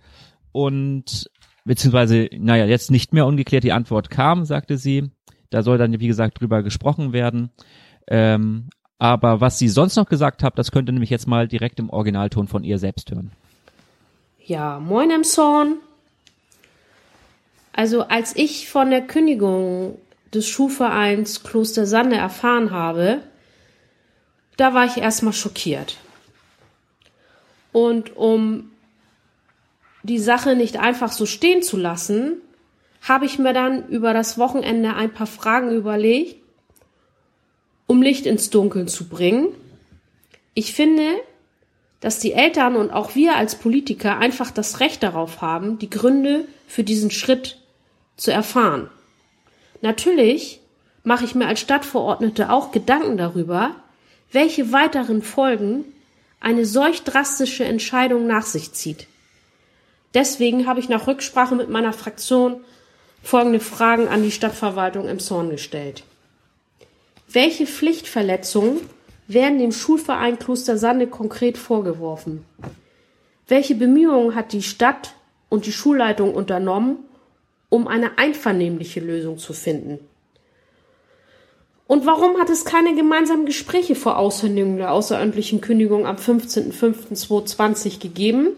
und 0.51 1.31
beziehungsweise, 1.65 2.29
naja, 2.37 2.65
jetzt 2.65 2.91
nicht 2.91 3.13
mehr 3.13 3.27
ungeklärt. 3.27 3.63
Die 3.63 3.71
Antwort 3.71 4.11
kam, 4.11 4.45
sagte 4.45 4.77
sie. 4.77 5.13
Da 5.51 5.63
soll 5.63 5.79
dann, 5.79 6.01
wie 6.01 6.09
gesagt, 6.09 6.41
drüber 6.41 6.65
gesprochen 6.65 7.13
werden. 7.13 7.51
Ähm, 8.09 8.71
aber 8.99 9.41
was 9.41 9.57
sie 9.57 9.69
sonst 9.69 9.95
noch 9.95 10.09
gesagt 10.09 10.43
hat, 10.43 10.59
das 10.59 10.73
könnte 10.73 10.91
nämlich 10.91 11.11
jetzt 11.11 11.29
mal 11.29 11.47
direkt 11.47 11.79
im 11.79 11.91
Originalton 11.91 12.49
von 12.49 12.65
ihr 12.65 12.81
selbst 12.81 13.09
hören. 13.13 13.31
Ja, 14.45 14.81
moin 14.81 15.13
im 15.13 15.23
Zorn. 15.23 15.77
Also 17.73 18.09
als 18.09 18.35
ich 18.35 18.69
von 18.69 18.91
der 18.91 19.03
Kündigung 19.03 19.97
des 20.35 20.49
Schulvereins 20.49 21.45
Kloster 21.45 21.87
Sande 21.87 22.17
erfahren 22.17 22.73
habe, 22.73 23.21
da 24.57 24.75
war 24.75 24.87
ich 24.87 24.97
erstmal 24.97 25.33
schockiert. 25.33 25.99
Und 27.75 28.17
um 28.17 28.71
die 30.05 30.21
Sache 30.21 30.55
nicht 30.55 30.77
einfach 30.77 31.11
so 31.11 31.27
stehen 31.27 31.61
zu 31.61 31.77
lassen, 31.77 32.35
habe 33.03 33.27
ich 33.27 33.41
mir 33.41 33.53
dann 33.53 33.89
über 33.89 34.15
das 34.15 34.39
Wochenende 34.39 34.95
ein 34.95 35.13
paar 35.13 35.27
Fragen 35.27 35.73
überlegt, 35.73 36.37
um 37.89 38.01
Licht 38.01 38.27
ins 38.27 38.51
Dunkeln 38.51 38.87
zu 38.87 39.09
bringen. 39.09 39.49
Ich 40.55 40.73
finde, 40.73 41.03
dass 41.99 42.21
die 42.21 42.33
Eltern 42.33 42.77
und 42.77 42.93
auch 42.93 43.17
wir 43.17 43.35
als 43.35 43.57
Politiker 43.57 44.19
einfach 44.19 44.53
das 44.53 44.79
Recht 44.79 45.03
darauf 45.03 45.43
haben, 45.43 45.81
die 45.81 45.91
Gründe 45.91 46.45
für 46.69 46.85
diesen 46.85 47.11
Schritt 47.11 47.59
zu 48.17 48.31
erfahren. 48.31 48.89
Natürlich 49.81 50.61
mache 51.03 51.25
ich 51.25 51.35
mir 51.35 51.49
als 51.49 51.59
Stadtverordnete 51.59 52.53
auch 52.53 52.71
Gedanken 52.71 53.17
darüber, 53.17 53.75
welche 54.31 54.71
weiteren 54.71 55.23
Folgen 55.23 55.87
eine 56.45 56.67
solch 56.67 57.03
drastische 57.05 57.65
Entscheidung 57.65 58.27
nach 58.27 58.45
sich 58.45 58.73
zieht. 58.73 59.07
Deswegen 60.13 60.67
habe 60.67 60.79
ich 60.79 60.91
nach 60.91 61.07
Rücksprache 61.07 61.55
mit 61.55 61.71
meiner 61.71 61.95
Fraktion 61.95 62.61
folgende 63.23 63.61
Fragen 63.61 64.09
an 64.09 64.23
die 64.23 64.31
Stadtverwaltung 64.31 65.09
im 65.09 65.19
Zorn 65.19 65.49
gestellt. 65.49 66.05
Welche 67.29 67.67
Pflichtverletzungen 67.67 68.83
werden 69.27 69.59
dem 69.59 69.73
Schulverein 69.73 70.39
Kloster 70.39 70.77
Sande 70.77 71.07
konkret 71.07 71.57
vorgeworfen? 71.57 72.45
Welche 73.49 73.75
Bemühungen 73.75 74.35
hat 74.35 74.53
die 74.53 74.63
Stadt 74.63 75.15
und 75.49 75.65
die 75.65 75.73
Schulleitung 75.73 76.35
unternommen, 76.35 76.99
um 77.71 77.89
eine 77.89 78.19
einvernehmliche 78.19 79.01
Lösung 79.01 79.39
zu 79.39 79.55
finden? 79.55 79.99
Und 81.87 82.07
warum 82.07 82.39
hat 82.39 82.49
es 82.49 82.65
keine 82.65 82.95
gemeinsamen 82.95 83.45
Gespräche 83.45 83.95
vor 83.95 84.19
Aushändigung 84.19 84.79
der 84.79 84.93
außerordentlichen 84.93 85.61
Kündigung 85.61 86.07
am 86.07 86.17
15.05.2020 86.17 88.01
gegeben? 88.01 88.49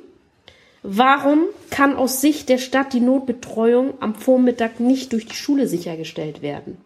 Warum 0.82 1.46
kann 1.70 1.96
aus 1.96 2.20
Sicht 2.20 2.48
der 2.48 2.58
Stadt 2.58 2.92
die 2.92 3.00
Notbetreuung 3.00 3.94
am 4.00 4.14
Vormittag 4.14 4.78
nicht 4.78 5.12
durch 5.12 5.26
die 5.26 5.34
Schule 5.34 5.66
sichergestellt 5.66 6.42
werden? 6.42 6.78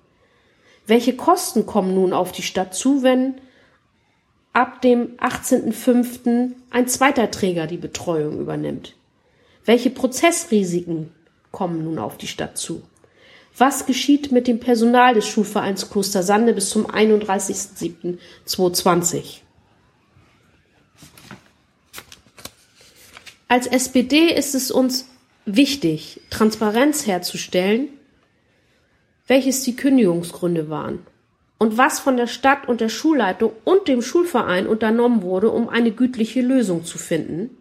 Welche 0.86 1.14
Kosten 1.14 1.66
kommen 1.66 1.94
nun 1.94 2.14
auf 2.14 2.32
die 2.32 2.42
Stadt 2.42 2.74
zu, 2.74 3.02
wenn 3.02 3.34
ab 4.54 4.80
dem 4.80 5.16
18.05. 5.18 6.52
ein 6.70 6.88
zweiter 6.88 7.30
Träger 7.30 7.66
die 7.66 7.76
Betreuung 7.76 8.40
übernimmt? 8.40 8.94
Welche 9.66 9.90
Prozessrisiken 9.90 11.12
kommen 11.52 11.84
nun 11.84 11.98
auf 11.98 12.16
die 12.16 12.26
Stadt 12.26 12.56
zu? 12.56 12.82
Was 13.60 13.84
geschieht 13.84 14.32
mit 14.32 14.48
dem 14.48 14.58
Personal 14.58 15.12
des 15.12 15.28
Schulvereins 15.28 15.90
Kloster 15.90 16.22
Sande 16.22 16.54
bis 16.54 16.70
zum 16.70 16.86
31.07.2020? 16.86 19.42
Als 23.48 23.66
SPD 23.66 24.32
ist 24.32 24.54
es 24.54 24.70
uns 24.70 25.10
wichtig, 25.44 26.22
Transparenz 26.30 27.06
herzustellen, 27.06 27.90
welches 29.26 29.62
die 29.62 29.76
Kündigungsgründe 29.76 30.70
waren 30.70 31.00
und 31.58 31.76
was 31.76 32.00
von 32.00 32.16
der 32.16 32.28
Stadt 32.28 32.66
und 32.66 32.80
der 32.80 32.88
Schulleitung 32.88 33.52
und 33.64 33.88
dem 33.88 34.00
Schulverein 34.00 34.66
unternommen 34.66 35.20
wurde, 35.20 35.50
um 35.50 35.68
eine 35.68 35.90
gütliche 35.90 36.40
Lösung 36.40 36.86
zu 36.86 36.96
finden 36.96 37.58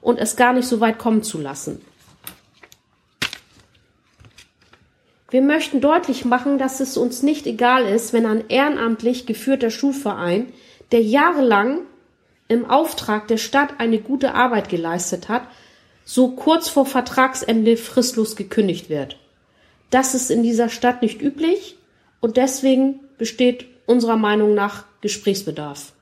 und 0.00 0.18
es 0.18 0.36
gar 0.36 0.54
nicht 0.54 0.66
so 0.66 0.80
weit 0.80 0.98
kommen 0.98 1.22
zu 1.22 1.38
lassen. 1.38 1.82
Wir 5.30 5.42
möchten 5.42 5.80
deutlich 5.80 6.24
machen, 6.24 6.58
dass 6.58 6.80
es 6.80 6.96
uns 6.96 7.22
nicht 7.22 7.46
egal 7.46 7.86
ist, 7.86 8.12
wenn 8.12 8.26
ein 8.26 8.48
ehrenamtlich 8.48 9.26
geführter 9.26 9.70
Schulverein, 9.70 10.52
der 10.90 11.02
jahrelang 11.02 11.82
im 12.48 12.68
Auftrag 12.68 13.28
der 13.28 13.36
Stadt 13.36 13.78
eine 13.78 14.00
gute 14.00 14.34
Arbeit 14.34 14.68
geleistet 14.68 15.28
hat, 15.28 15.42
so 16.04 16.32
kurz 16.32 16.68
vor 16.68 16.84
Vertragsende 16.84 17.76
fristlos 17.76 18.34
gekündigt 18.34 18.90
wird. 18.90 19.16
Das 19.90 20.14
ist 20.14 20.30
in 20.30 20.42
dieser 20.42 20.68
Stadt 20.68 21.02
nicht 21.02 21.22
üblich 21.22 21.76
und 22.20 22.36
deswegen 22.36 23.00
besteht 23.18 23.66
unserer 23.86 24.16
Meinung 24.16 24.54
nach 24.54 24.84
Gesprächsbedarf. 25.00 25.92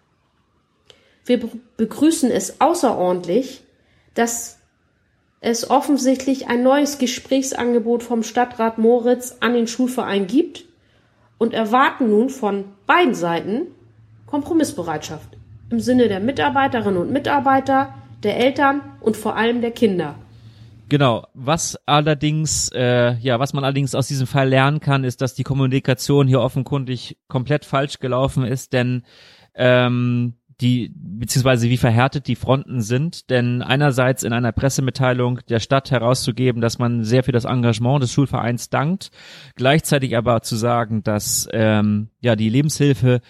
Wir 1.26 1.40
begrüßen 1.76 2.30
es 2.30 2.62
außerordentlich, 2.62 3.62
dass 4.14 4.57
es 5.40 5.70
offensichtlich 5.70 6.48
ein 6.48 6.62
neues 6.62 6.98
Gesprächsangebot 6.98 8.02
vom 8.02 8.22
Stadtrat 8.22 8.78
Moritz 8.78 9.36
an 9.40 9.54
den 9.54 9.66
Schulverein 9.66 10.26
gibt 10.26 10.64
und 11.38 11.54
erwarten 11.54 12.10
nun 12.10 12.28
von 12.30 12.64
beiden 12.86 13.14
Seiten 13.14 13.68
Kompromissbereitschaft 14.26 15.36
im 15.70 15.80
Sinne 15.80 16.08
der 16.08 16.20
Mitarbeiterinnen 16.20 16.98
und 16.98 17.12
Mitarbeiter, 17.12 17.94
der 18.22 18.38
Eltern 18.38 18.80
und 19.00 19.16
vor 19.16 19.36
allem 19.36 19.60
der 19.60 19.70
Kinder. 19.70 20.16
Genau. 20.88 21.26
Was 21.34 21.78
allerdings, 21.84 22.70
äh, 22.74 23.14
ja, 23.18 23.38
was 23.38 23.52
man 23.52 23.62
allerdings 23.62 23.94
aus 23.94 24.08
diesem 24.08 24.26
Fall 24.26 24.48
lernen 24.48 24.80
kann, 24.80 25.04
ist, 25.04 25.20
dass 25.20 25.34
die 25.34 25.44
Kommunikation 25.44 26.26
hier 26.26 26.40
offenkundig 26.40 27.18
komplett 27.28 27.66
falsch 27.66 27.98
gelaufen 27.98 28.44
ist, 28.44 28.72
denn 28.72 29.02
ähm, 29.54 30.34
die, 30.60 30.92
beziehungsweise 30.94 31.68
wie 31.68 31.76
verhärtet 31.76 32.26
die 32.26 32.34
Fronten 32.34 32.80
sind, 32.80 33.30
denn 33.30 33.62
einerseits 33.62 34.24
in 34.24 34.32
einer 34.32 34.52
Pressemitteilung 34.52 35.40
der 35.48 35.60
Stadt 35.60 35.90
herauszugeben, 35.90 36.60
dass 36.60 36.78
man 36.78 37.04
sehr 37.04 37.22
für 37.22 37.32
das 37.32 37.44
Engagement 37.44 38.02
des 38.02 38.12
Schulvereins 38.12 38.68
dankt, 38.68 39.10
gleichzeitig 39.54 40.16
aber 40.16 40.42
zu 40.42 40.56
sagen, 40.56 41.02
dass 41.04 41.48
ähm, 41.52 42.08
ja 42.20 42.34
die 42.34 42.48
Lebenshilfe 42.48 43.20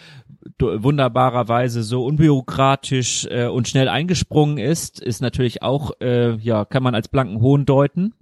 wunderbarerweise 0.59 1.83
so 1.83 2.05
unbürokratisch 2.05 3.27
äh, 3.31 3.47
und 3.47 3.69
schnell 3.69 3.89
eingesprungen 3.89 4.59
ist, 4.59 5.01
ist 5.01 5.21
natürlich 5.21 5.63
auch, 5.63 5.93
äh, 6.01 6.37
ja, 6.37 6.65
kann 6.65 6.83
man 6.83 6.95
als 6.95 7.09
blanken 7.09 7.41
Hohn 7.41 7.67
deuten, 7.67 8.15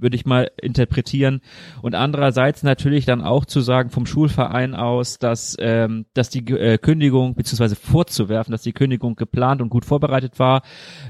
würde 0.00 0.16
ich 0.16 0.26
mal 0.26 0.50
interpretieren. 0.60 1.40
Und 1.82 1.94
andererseits 1.94 2.62
natürlich 2.62 3.04
dann 3.04 3.22
auch 3.22 3.44
zu 3.44 3.60
sagen 3.60 3.90
vom 3.90 4.06
Schulverein 4.06 4.74
aus, 4.74 5.18
dass, 5.18 5.56
ähm, 5.60 6.06
dass 6.14 6.30
die 6.30 6.46
äh, 6.52 6.78
Kündigung, 6.78 7.34
beziehungsweise 7.34 7.76
vorzuwerfen, 7.76 8.52
dass 8.52 8.62
die 8.62 8.72
Kündigung 8.72 9.16
geplant 9.16 9.62
und 9.62 9.70
gut 9.70 9.84
vorbereitet 9.84 10.38
war 10.38 10.62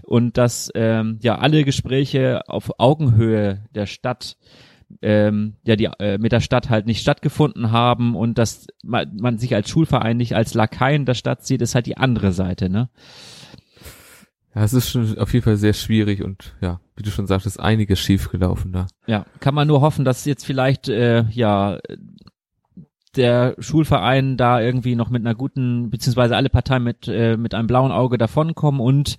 und 0.02 0.37
dass 0.38 0.70
ähm, 0.75 1.18
ja 1.23 1.38
alle 1.38 1.64
Gespräche 1.64 2.42
auf 2.49 2.70
Augenhöhe 2.78 3.64
der 3.75 3.87
Stadt 3.87 4.37
ähm, 5.02 5.54
ja 5.64 5.76
die 5.76 5.88
äh, 5.99 6.18
mit 6.18 6.32
der 6.32 6.40
Stadt 6.40 6.68
halt 6.68 6.87
nicht 6.87 7.00
stattgefunden 7.00 7.70
haben 7.70 8.16
und 8.16 8.38
dass 8.38 8.66
man, 8.82 9.16
man 9.16 9.38
sich 9.38 9.54
als 9.54 9.70
Schulverein 9.70 10.16
nicht 10.16 10.35
als 10.35 10.54
Lakaien 10.54 11.04
der 11.06 11.14
Stadt 11.14 11.44
sieht, 11.47 11.62
ist 11.62 11.75
halt 11.75 11.87
die 11.87 11.97
andere 11.97 12.32
Seite, 12.32 12.68
ne? 12.68 12.88
Ja, 14.54 14.64
es 14.64 14.73
ist 14.73 14.90
schon 14.90 15.16
auf 15.19 15.33
jeden 15.33 15.45
Fall 15.45 15.57
sehr 15.57 15.75
schwierig 15.75 16.23
und 16.23 16.54
ja, 16.61 16.80
wie 16.97 17.02
du 17.02 17.11
schon 17.11 17.26
sagtest, 17.26 17.61
einiges 17.61 18.00
schiefgelaufen 18.00 18.73
da. 18.73 18.88
Ja, 19.07 19.26
kann 19.38 19.54
man 19.54 19.69
nur 19.69 19.80
hoffen, 19.80 20.04
dass 20.04 20.25
jetzt 20.25 20.45
vielleicht 20.45 20.88
äh, 20.88 21.25
ja 21.30 21.78
der 23.16 23.57
Schulverein 23.59 24.37
da 24.37 24.61
irgendwie 24.61 24.95
noch 24.95 25.11
mit 25.11 25.25
einer 25.25 25.35
guten, 25.35 25.90
beziehungsweise 25.90 26.37
alle 26.37 26.49
Parteien 26.49 26.83
mit, 26.83 27.09
äh, 27.09 27.37
mit 27.37 27.54
einem 27.54 27.66
blauen 27.66 27.92
Auge 27.92 28.19
davonkommen 28.19 28.80
und 28.80 29.16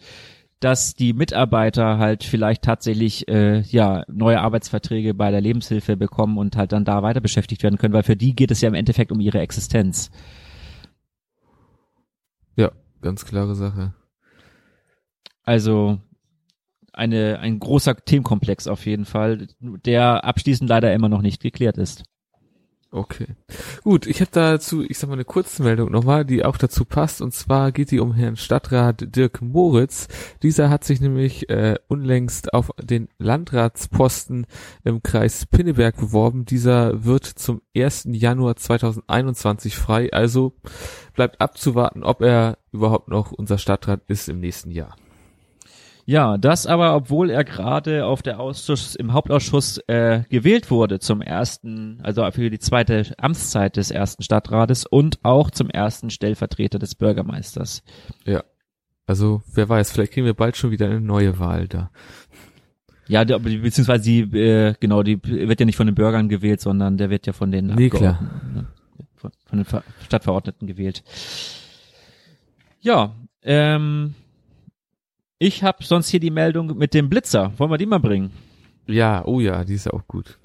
dass 0.60 0.94
die 0.94 1.14
Mitarbeiter 1.14 1.98
halt 1.98 2.24
vielleicht 2.24 2.62
tatsächlich 2.62 3.28
äh, 3.28 3.62
ja 3.62 4.04
neue 4.08 4.40
Arbeitsverträge 4.40 5.14
bei 5.14 5.32
der 5.32 5.42
Lebenshilfe 5.42 5.98
bekommen 5.98 6.38
und 6.38 6.56
halt 6.56 6.72
dann 6.72 6.86
da 6.86 7.02
weiter 7.02 7.20
beschäftigt 7.20 7.64
werden 7.64 7.78
können, 7.78 7.94
weil 7.94 8.04
für 8.04 8.16
die 8.16 8.36
geht 8.36 8.52
es 8.52 8.62
ja 8.62 8.70
im 8.70 8.76
Endeffekt 8.76 9.12
um 9.12 9.20
ihre 9.20 9.40
Existenz. 9.40 10.12
Ja, 12.56 12.72
ganz 13.02 13.26
klare 13.26 13.56
Sache. 13.56 13.94
Also 15.44 16.00
eine 16.94 17.40
ein 17.40 17.60
großer 17.60 17.96
Themenkomplex 17.96 18.68
auf 18.68 18.86
jeden 18.86 19.06
Fall, 19.06 19.48
der 19.60 20.26
abschließend 20.26 20.70
leider 20.70 20.94
immer 20.94 21.10
noch 21.10 21.22
nicht 21.22 21.42
geklärt 21.42 21.78
ist. 21.78 22.04
Okay. 22.94 23.28
Gut, 23.84 24.06
ich 24.06 24.20
habe 24.20 24.32
dazu, 24.34 24.84
ich 24.84 24.98
sag 24.98 25.08
mal, 25.08 25.14
eine 25.14 25.24
Kurzmeldung 25.24 25.90
nochmal, 25.90 26.26
die 26.26 26.44
auch 26.44 26.58
dazu 26.58 26.84
passt. 26.84 27.22
Und 27.22 27.34
zwar 27.34 27.72
geht 27.72 27.90
die 27.90 28.02
um 28.02 28.14
Herrn 28.14 28.36
Stadtrat 28.36 29.16
Dirk 29.16 29.42
Moritz. 29.42 30.10
Dieser 30.44 30.70
hat 30.70 30.84
sich 30.84 31.00
nämlich 31.00 31.50
äh, 31.50 31.76
unlängst 31.88 32.54
auf 32.54 32.72
den 32.82 33.08
Landratsposten 33.18 34.46
im 34.84 35.02
Kreis 35.04 35.46
Pinneberg 35.46 35.96
beworben. 35.96 36.44
Dieser 36.44 37.06
wird 37.06 37.24
zum 37.24 37.62
1. 37.74 38.10
Januar 38.12 38.58
2021 38.58 39.78
frei. 39.78 40.12
Also 40.12 40.54
bleibt 41.14 41.40
abzuwarten, 41.40 42.04
ob 42.04 42.22
er 42.22 42.58
überhaupt 42.74 43.08
noch 43.08 43.32
unser 43.32 43.58
Stadtrat 43.58 44.02
ist 44.08 44.28
im 44.28 44.42
nächsten 44.42 44.70
Jahr. 44.70 44.98
Ja, 46.06 46.38
das 46.38 46.66
aber, 46.66 46.96
obwohl 46.96 47.30
er 47.30 47.44
gerade 47.44 48.06
auf 48.06 48.22
der 48.22 48.40
Ausschuss, 48.40 48.96
im 48.96 49.14
Hauptausschuss 49.14 49.78
äh, 49.88 50.24
gewählt 50.30 50.72
wurde 50.72 51.00
zum 51.00 51.22
ersten, 51.22 52.00
also 52.02 52.30
für 52.32 52.50
die 52.50 52.60
zweite 52.60 53.14
Amtszeit 53.18 53.78
des 53.78 53.92
ersten 53.92 54.24
Stadtrates 54.24 54.86
und 54.86 55.20
auch 55.24 55.52
zum 55.52 55.70
ersten 55.70 56.10
Stellvertreter 56.10 56.80
des 56.80 56.96
Bürgermeisters. 56.96 57.84
Ja. 58.26 58.44
Also, 59.06 59.42
wer 59.54 59.68
weiß, 59.68 59.92
vielleicht 59.92 60.14
kriegen 60.14 60.26
wir 60.26 60.34
bald 60.34 60.58
schon 60.58 60.72
wieder 60.72 60.86
eine 60.86 61.02
neue 61.02 61.40
Wahl 61.40 61.68
da. 61.68 61.92
Ja, 63.08 63.26
der, 63.26 63.40
beziehungsweise 63.40 64.04
die, 64.04 64.22
äh, 64.38 64.74
genau, 64.80 65.04
die 65.04 65.22
wird 65.24 65.60
ja 65.60 65.66
nicht 65.66 65.76
von 65.76 65.88
den 65.88 65.96
Bürgern 65.96 66.30
gewählt, 66.30 66.62
sondern 66.62 66.98
der 66.98 67.10
wird 67.10 67.28
ja 67.28 67.34
von 67.34 67.52
den 67.52 67.68
nee, 67.68 67.90
klar. 67.90 68.22
Ne? 68.54 68.68
Von, 69.16 69.32
von 69.46 69.60
den 69.60 69.82
Stadtverordneten 70.06 70.66
gewählt. 70.66 71.04
Ja, 72.80 73.14
ähm, 73.44 74.16
ich 75.42 75.64
habe 75.64 75.84
sonst 75.84 76.10
hier 76.10 76.20
die 76.20 76.30
Meldung 76.30 76.78
mit 76.78 76.94
dem 76.94 77.10
Blitzer. 77.10 77.52
Wollen 77.58 77.72
wir 77.72 77.80
die 77.80 77.88
mal 77.88 77.98
bringen? 77.98 78.32
Ja, 78.86 79.26
oh 79.26 79.40
ja, 79.40 79.64
die 79.64 79.74
ist 79.74 79.92
auch 79.92 80.08
gut. 80.08 80.38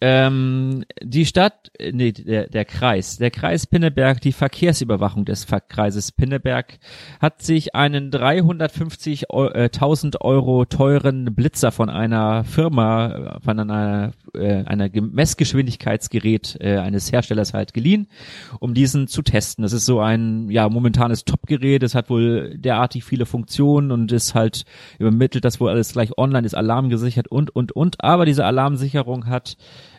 Ähm, 0.00 0.84
die 1.02 1.26
Stadt, 1.26 1.72
nee, 1.90 2.12
der, 2.12 2.48
der 2.48 2.64
Kreis, 2.64 3.18
der 3.18 3.32
Kreis 3.32 3.66
Pinneberg, 3.66 4.20
die 4.20 4.30
Verkehrsüberwachung 4.30 5.24
des 5.24 5.44
Kreises 5.68 6.12
Pinneberg 6.12 6.78
hat 7.20 7.42
sich 7.42 7.74
einen 7.74 8.12
350.000 8.12 10.14
äh, 10.14 10.18
Euro 10.20 10.66
teuren 10.66 11.34
Blitzer 11.34 11.72
von 11.72 11.90
einer 11.90 12.44
Firma, 12.44 13.40
von 13.44 13.58
einer, 13.58 14.12
äh, 14.34 14.62
einer 14.64 14.88
Messgeschwindigkeitsgerät 14.88 16.58
äh, 16.60 16.76
eines 16.76 17.10
Herstellers 17.10 17.52
halt 17.52 17.74
geliehen, 17.74 18.06
um 18.60 18.74
diesen 18.74 19.08
zu 19.08 19.22
testen. 19.22 19.62
Das 19.62 19.72
ist 19.72 19.84
so 19.84 19.98
ein, 19.98 20.48
ja, 20.48 20.68
momentanes 20.68 21.24
Top-Gerät. 21.24 21.82
Es 21.82 21.96
hat 21.96 22.08
wohl 22.08 22.56
derartig 22.56 23.02
viele 23.02 23.26
Funktionen 23.26 23.90
und 23.90 24.12
ist 24.12 24.36
halt 24.36 24.64
übermittelt, 25.00 25.44
dass 25.44 25.58
wohl 25.58 25.70
alles 25.70 25.92
gleich 25.92 26.16
online 26.16 26.46
ist, 26.46 26.54
alarmgesichert 26.54 27.26
und, 27.26 27.50
und, 27.50 27.72
und. 27.72 28.04
Aber 28.04 28.26
diese 28.26 28.44
Alarmsicherung 28.44 29.26
hat 29.26 29.56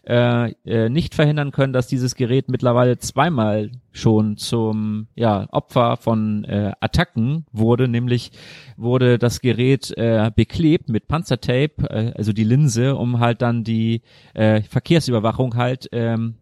äh, 0.09 0.53
äh, 0.65 0.89
nicht 0.89 1.13
verhindern 1.13 1.51
können, 1.51 1.71
dass 1.71 1.85
dieses 1.85 2.15
Gerät 2.15 2.49
mittlerweile 2.49 2.97
zweimal 2.97 3.69
schon 3.91 4.37
zum 4.37 5.07
ja, 5.13 5.47
Opfer 5.51 5.97
von 5.97 6.45
äh, 6.45 6.71
Attacken 6.79 7.45
wurde, 7.51 7.87
nämlich 7.87 8.31
wurde 8.75 9.19
das 9.19 9.39
Gerät 9.39 9.95
äh, 9.97 10.31
beklebt 10.35 10.89
mit 10.89 11.07
Panzertape, 11.07 11.89
äh, 11.91 12.11
also 12.15 12.33
die 12.33 12.43
Linse, 12.43 12.95
um 12.95 13.19
halt 13.19 13.43
dann 13.43 13.63
die 13.63 14.01
äh, 14.33 14.63
Verkehrsüberwachung 14.63 15.55
halt 15.55 15.89
ähm, 15.91 16.37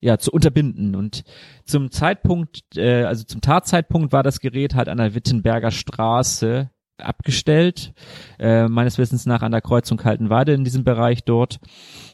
ja 0.00 0.18
zu 0.18 0.30
unterbinden. 0.30 0.94
Und 0.94 1.24
zum 1.64 1.90
Zeitpunkt 1.90 2.76
äh, 2.76 3.04
also 3.04 3.24
zum 3.24 3.40
Tatzeitpunkt 3.40 4.12
war 4.12 4.22
das 4.22 4.38
Gerät 4.38 4.74
halt 4.74 4.90
an 4.90 4.98
der 4.98 5.14
Wittenberger 5.14 5.70
Straße 5.70 6.68
abgestellt, 7.02 7.92
äh, 8.38 8.68
meines 8.68 8.98
Wissens 8.98 9.26
nach 9.26 9.42
an 9.42 9.52
der 9.52 9.60
Kreuzung 9.60 9.98
Kaltenweide 9.98 10.52
in 10.52 10.64
diesem 10.64 10.84
Bereich 10.84 11.24
dort. 11.24 11.60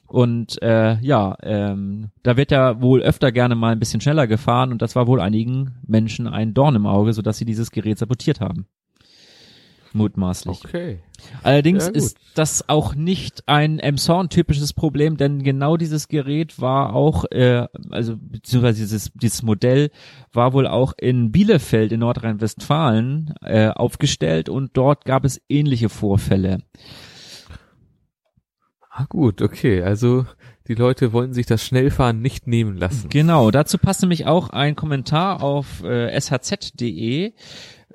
Und 0.07 0.61
äh, 0.62 0.99
ja, 1.00 1.37
ähm, 1.42 2.11
da 2.23 2.37
wird 2.37 2.50
ja 2.50 2.80
wohl 2.80 3.02
öfter 3.02 3.30
gerne 3.30 3.54
mal 3.54 3.73
ein 3.73 3.78
bisschen 3.78 4.00
schneller 4.00 4.26
gefahren 4.26 4.73
und 4.73 4.80
das 4.80 4.97
war 4.97 5.07
wohl 5.07 5.21
einigen 5.21 5.76
Menschen 5.87 6.26
ein 6.26 6.54
Dorn 6.54 6.76
im 6.76 6.87
Auge, 6.87 7.12
sodass 7.12 7.37
sie 7.37 7.45
dieses 7.45 7.71
Gerät 7.71 7.99
sabotiert 7.99 8.40
haben. 8.40 8.66
Mutmaßlich. 9.92 10.64
Okay. 10.64 10.99
Allerdings 11.42 11.87
Ja, 11.87 11.92
ist 11.92 12.18
das 12.35 12.68
auch 12.68 12.95
nicht 12.95 13.42
ein 13.47 13.78
Emshorn-typisches 13.78 14.73
Problem, 14.73 15.16
denn 15.16 15.42
genau 15.42 15.76
dieses 15.76 16.09
Gerät 16.09 16.61
war 16.61 16.95
auch, 16.95 17.25
äh, 17.30 17.66
also 17.90 18.16
beziehungsweise 18.16 18.80
dieses, 18.80 19.11
dieses 19.14 19.42
Modell 19.42 19.90
war 20.33 20.52
wohl 20.52 20.66
auch 20.66 20.92
in 20.97 21.33
Bielefeld 21.33 21.92
in 21.92 22.00
Nordrhein-Westfalen 22.00 23.35
äh, 23.42 23.68
aufgestellt 23.68 24.49
und 24.49 24.76
dort 24.76 25.04
gab 25.04 25.25
es 25.25 25.40
ähnliche 25.49 25.88
Vorfälle. 25.88 26.59
Ah, 28.90 29.07
gut, 29.09 29.42
okay. 29.42 29.83
Also 29.83 30.26
die 30.66 30.75
Leute 30.75 31.12
wollen 31.12 31.33
sich 31.33 31.47
das 31.47 31.64
Schnellfahren 31.64 32.21
nicht 32.21 32.47
nehmen 32.47 32.76
lassen. 32.76 33.09
Genau, 33.09 33.50
dazu 33.50 33.78
passt 33.78 34.02
nämlich 34.02 34.26
auch 34.26 34.50
ein 34.50 34.76
Kommentar 34.76 35.42
auf 35.42 35.83
äh, 35.83 36.21
shz.de 36.21 37.33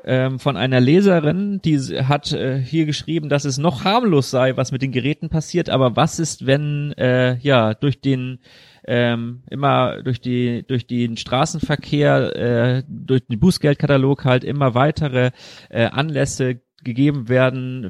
ähm, 0.06 0.40
von 0.40 0.58
einer 0.58 0.80
Leserin, 0.80 1.62
die 1.64 1.78
hat 1.80 2.32
äh, 2.34 2.60
hier 2.60 2.86
geschrieben, 2.86 3.30
dass 3.30 3.46
es 3.46 3.58
noch 3.58 3.84
harmlos 3.84 4.30
sei, 4.30 4.58
was 4.58 4.72
mit 4.72 4.82
den 4.82 4.92
Geräten 4.92 5.30
passiert, 5.30 5.70
aber 5.70 5.96
was 5.96 6.20
ist, 6.20 6.46
wenn 6.46 6.94
äh, 6.94 7.38
ja 7.38 7.74
durch 7.74 8.02
den 8.02 8.40
ähm, 8.86 9.44
immer 9.50 10.02
durch 10.04 10.20
die 10.20 10.66
durch 10.68 10.88
den 10.88 11.16
Straßenverkehr 11.16 12.36
äh, 12.36 12.84
durch 12.88 13.26
den 13.28 13.40
Bußgeldkatalog 13.40 14.26
halt 14.26 14.44
immer 14.44 14.76
weitere 14.76 15.32
äh, 15.70 15.86
Anlässe 15.86 16.62
gegeben 16.84 17.30
werden, 17.30 17.90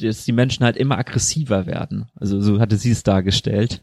dass 0.00 0.24
die 0.24 0.32
Menschen 0.32 0.64
halt 0.64 0.76
immer 0.76 0.98
aggressiver 0.98 1.66
werden. 1.66 2.06
Also 2.16 2.40
so 2.40 2.58
hatte 2.58 2.76
sie 2.76 2.90
es 2.90 3.04
dargestellt. 3.04 3.82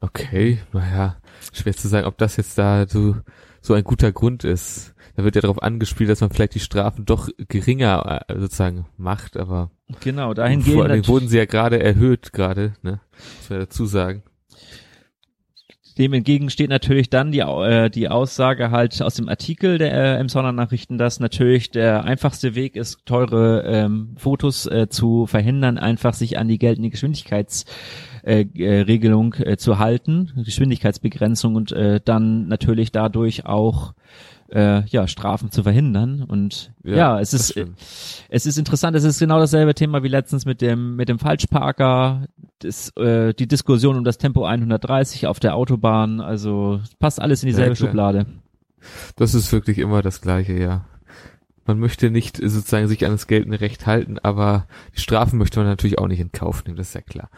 Okay, 0.00 0.58
naja, 0.72 1.16
schwer 1.52 1.76
zu 1.76 1.88
sagen, 1.88 2.06
ob 2.06 2.16
das 2.18 2.36
jetzt 2.36 2.56
da 2.56 2.86
so, 2.88 3.16
so 3.60 3.74
ein 3.74 3.84
guter 3.84 4.12
Grund 4.12 4.44
ist. 4.44 4.94
Da 5.16 5.24
wird 5.24 5.34
ja 5.34 5.42
darauf 5.42 5.62
angespielt, 5.62 6.08
dass 6.08 6.20
man 6.20 6.30
vielleicht 6.30 6.54
die 6.54 6.60
Strafen 6.60 7.04
doch 7.04 7.28
geringer 7.48 8.22
äh, 8.28 8.38
sozusagen 8.38 8.86
macht, 8.96 9.36
aber 9.36 9.70
Genau, 10.00 10.26
vor 10.26 10.34
dahingehend 10.36 10.80
allem 10.82 10.98
nat- 11.00 11.08
wurden 11.08 11.28
sie 11.28 11.36
ja 11.38 11.44
gerade 11.46 11.82
erhöht, 11.82 12.32
gerade, 12.32 12.74
ne? 12.82 13.00
Muss 13.40 13.50
man 13.50 13.58
dazu 13.60 13.84
sagen. 13.86 14.22
Dem 15.98 16.12
entgegen 16.14 16.48
steht 16.48 16.70
natürlich 16.70 17.10
dann 17.10 17.32
die, 17.32 17.40
äh, 17.40 17.90
die 17.90 18.08
Aussage 18.08 18.70
halt 18.70 19.02
aus 19.02 19.14
dem 19.16 19.28
Artikel 19.28 19.76
der 19.76 19.92
äh, 19.92 20.16
Emsonner 20.18 20.52
Nachrichten, 20.52 20.96
dass 20.96 21.20
natürlich 21.20 21.70
der 21.72 22.04
einfachste 22.04 22.54
Weg 22.54 22.76
ist, 22.76 23.04
teure 23.04 23.64
ähm, 23.66 24.14
Fotos 24.16 24.64
äh, 24.66 24.88
zu 24.88 25.26
verhindern, 25.26 25.76
einfach 25.76 26.14
sich 26.14 26.38
an 26.38 26.48
die 26.48 26.58
geltende 26.58 26.88
Geschwindigkeitsregelung 26.90 27.74
äh, 28.22 28.44
äh, 28.54 28.80
Regelung, 28.82 29.34
äh, 29.34 29.56
zu 29.56 29.78
halten, 29.78 30.32
Geschwindigkeitsbegrenzung 30.44 31.54
und 31.54 31.72
äh, 31.72 32.00
dann 32.04 32.48
natürlich 32.48 32.92
dadurch 32.92 33.46
auch 33.46 33.94
äh, 34.52 34.84
ja 34.86 35.06
Strafen 35.06 35.50
zu 35.52 35.62
verhindern 35.62 36.24
und 36.26 36.72
ja, 36.82 36.96
Ja, 36.96 37.20
es 37.20 37.32
ist 37.32 37.54
es 38.28 38.46
ist 38.46 38.58
interessant, 38.58 38.96
es 38.96 39.04
ist 39.04 39.18
genau 39.20 39.38
dasselbe 39.38 39.74
Thema 39.74 40.02
wie 40.02 40.08
letztens 40.08 40.44
mit 40.44 40.60
dem 40.60 40.96
mit 40.96 41.08
dem 41.08 41.18
Falschparker, 41.20 42.26
das, 42.58 42.90
äh, 42.96 43.32
die 43.32 43.46
Diskussion 43.46 43.96
um 43.96 44.04
das 44.04 44.18
Tempo 44.18 44.44
130 44.44 45.26
auf 45.28 45.38
der 45.40 45.54
Autobahn, 45.54 46.20
also 46.20 46.80
passt 46.98 47.20
alles 47.20 47.42
in 47.42 47.48
dieselbe 47.48 47.72
Ja. 47.72 47.76
Schublade. 47.76 48.26
Das 49.16 49.34
ist 49.34 49.52
wirklich 49.52 49.78
immer 49.78 50.02
das 50.02 50.20
Gleiche, 50.20 50.54
ja. 50.54 50.84
Man 51.70 51.78
möchte 51.78 52.10
nicht 52.10 52.40
äh, 52.40 52.48
sozusagen 52.48 52.88
sich 52.88 53.04
an 53.04 53.12
das 53.12 53.28
geltende 53.28 53.60
Recht 53.60 53.86
halten, 53.86 54.18
aber 54.18 54.66
die 54.96 55.00
Strafen 55.00 55.38
möchte 55.38 55.60
man 55.60 55.68
natürlich 55.68 55.98
auch 55.98 56.08
nicht 56.08 56.18
in 56.18 56.32
Kauf 56.32 56.64
nehmen, 56.64 56.76
das 56.76 56.88
ist 56.88 56.94
ja 56.94 57.00
klar. 57.00 57.30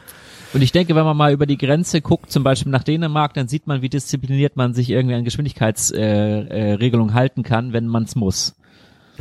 Und 0.54 0.62
ich 0.62 0.72
denke, 0.72 0.94
wenn 0.94 1.04
man 1.04 1.16
mal 1.16 1.32
über 1.32 1.44
die 1.44 1.58
Grenze 1.58 2.00
guckt, 2.00 2.30
zum 2.30 2.42
Beispiel 2.44 2.72
nach 2.72 2.82
Dänemark, 2.82 3.34
dann 3.34 3.46
sieht 3.48 3.66
man, 3.66 3.82
wie 3.82 3.90
diszipliniert 3.90 4.56
man 4.56 4.72
sich 4.72 4.88
irgendwie 4.88 5.14
an 5.14 5.24
Geschwindigkeitsregelungen 5.24 6.48
äh, 6.48 6.72
Regelungen 6.72 7.14
halten 7.14 7.42
kann, 7.42 7.74
wenn 7.74 7.86
man 7.86 8.04
es 8.04 8.14
muss. 8.16 8.54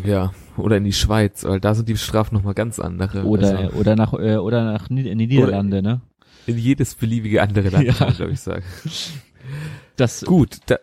Ja, 0.06 0.32
oder 0.56 0.78
in 0.78 0.86
die 0.86 0.94
Schweiz, 0.94 1.44
weil 1.44 1.60
da 1.60 1.76
sind 1.76 1.90
die 1.90 1.98
Strafen 1.98 2.36
nochmal 2.36 2.54
ganz 2.54 2.80
andere. 2.80 3.24
Oder 3.26 3.58
Also 3.58 3.78
oder 3.78 3.96
nach 3.98 4.14
äh, 4.14 4.38
oder 4.38 4.64
nach 4.64 4.90
in 4.90 4.96
die 5.18 5.28
Niederlande, 5.28 5.82
ne? 5.82 6.00
in 6.48 6.58
jedes 6.58 6.96
beliebige 6.96 7.42
andere 7.42 7.70
Land, 7.70 7.86
Ja. 7.86 8.10
glaube 8.12 8.32
ich, 8.32 8.40
sagen. 8.40 8.64
Das 9.96 10.24
Gut, 10.24 10.58
da, 10.66 10.78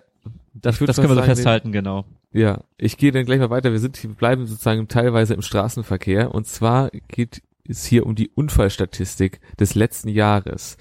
das, 0.54 0.78
das 0.78 0.96
können 0.96 1.08
wir 1.08 1.16
so 1.16 1.22
festhalten, 1.22 1.72
genau. 1.72 2.04
Ja, 2.38 2.62
ich 2.76 2.96
gehe 2.96 3.10
dann 3.10 3.24
gleich 3.24 3.40
mal 3.40 3.50
weiter. 3.50 3.72
Wir 3.72 3.80
sind 3.80 3.96
hier, 3.96 4.10
bleiben 4.10 4.46
sozusagen 4.46 4.86
teilweise 4.86 5.34
im 5.34 5.42
Straßenverkehr 5.42 6.32
und 6.32 6.46
zwar 6.46 6.88
geht 7.08 7.42
es 7.64 7.84
hier 7.84 8.06
um 8.06 8.14
die 8.14 8.28
Unfallstatistik 8.28 9.40
des 9.58 9.74
letzten 9.74 10.08
Jahres. 10.08 10.76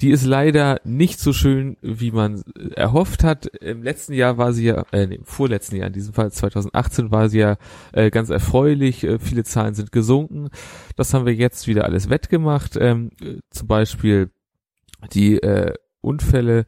Die 0.00 0.08
ist 0.08 0.24
leider 0.24 0.80
nicht 0.82 1.20
so 1.20 1.34
schön, 1.34 1.76
wie 1.82 2.10
man 2.10 2.42
erhofft 2.74 3.22
hat. 3.22 3.44
Im 3.44 3.82
letzten 3.82 4.14
Jahr 4.14 4.38
war 4.38 4.54
sie 4.54 4.64
ja, 4.64 4.86
äh, 4.92 5.06
nee, 5.06 5.16
im 5.16 5.26
vorletzten 5.26 5.76
Jahr, 5.76 5.88
in 5.88 5.92
diesem 5.92 6.14
Fall 6.14 6.32
2018 6.32 7.10
war 7.10 7.28
sie 7.28 7.40
ja 7.40 7.58
äh, 7.92 8.10
ganz 8.10 8.30
erfreulich. 8.30 9.04
Äh, 9.04 9.18
viele 9.18 9.44
Zahlen 9.44 9.74
sind 9.74 9.92
gesunken. 9.92 10.48
Das 10.96 11.12
haben 11.12 11.26
wir 11.26 11.34
jetzt 11.34 11.66
wieder 11.66 11.84
alles 11.84 12.08
wettgemacht. 12.08 12.78
Ähm, 12.80 13.10
äh, 13.20 13.40
zum 13.50 13.68
Beispiel 13.68 14.30
die 15.12 15.36
äh, 15.36 15.74
Unfälle 16.00 16.64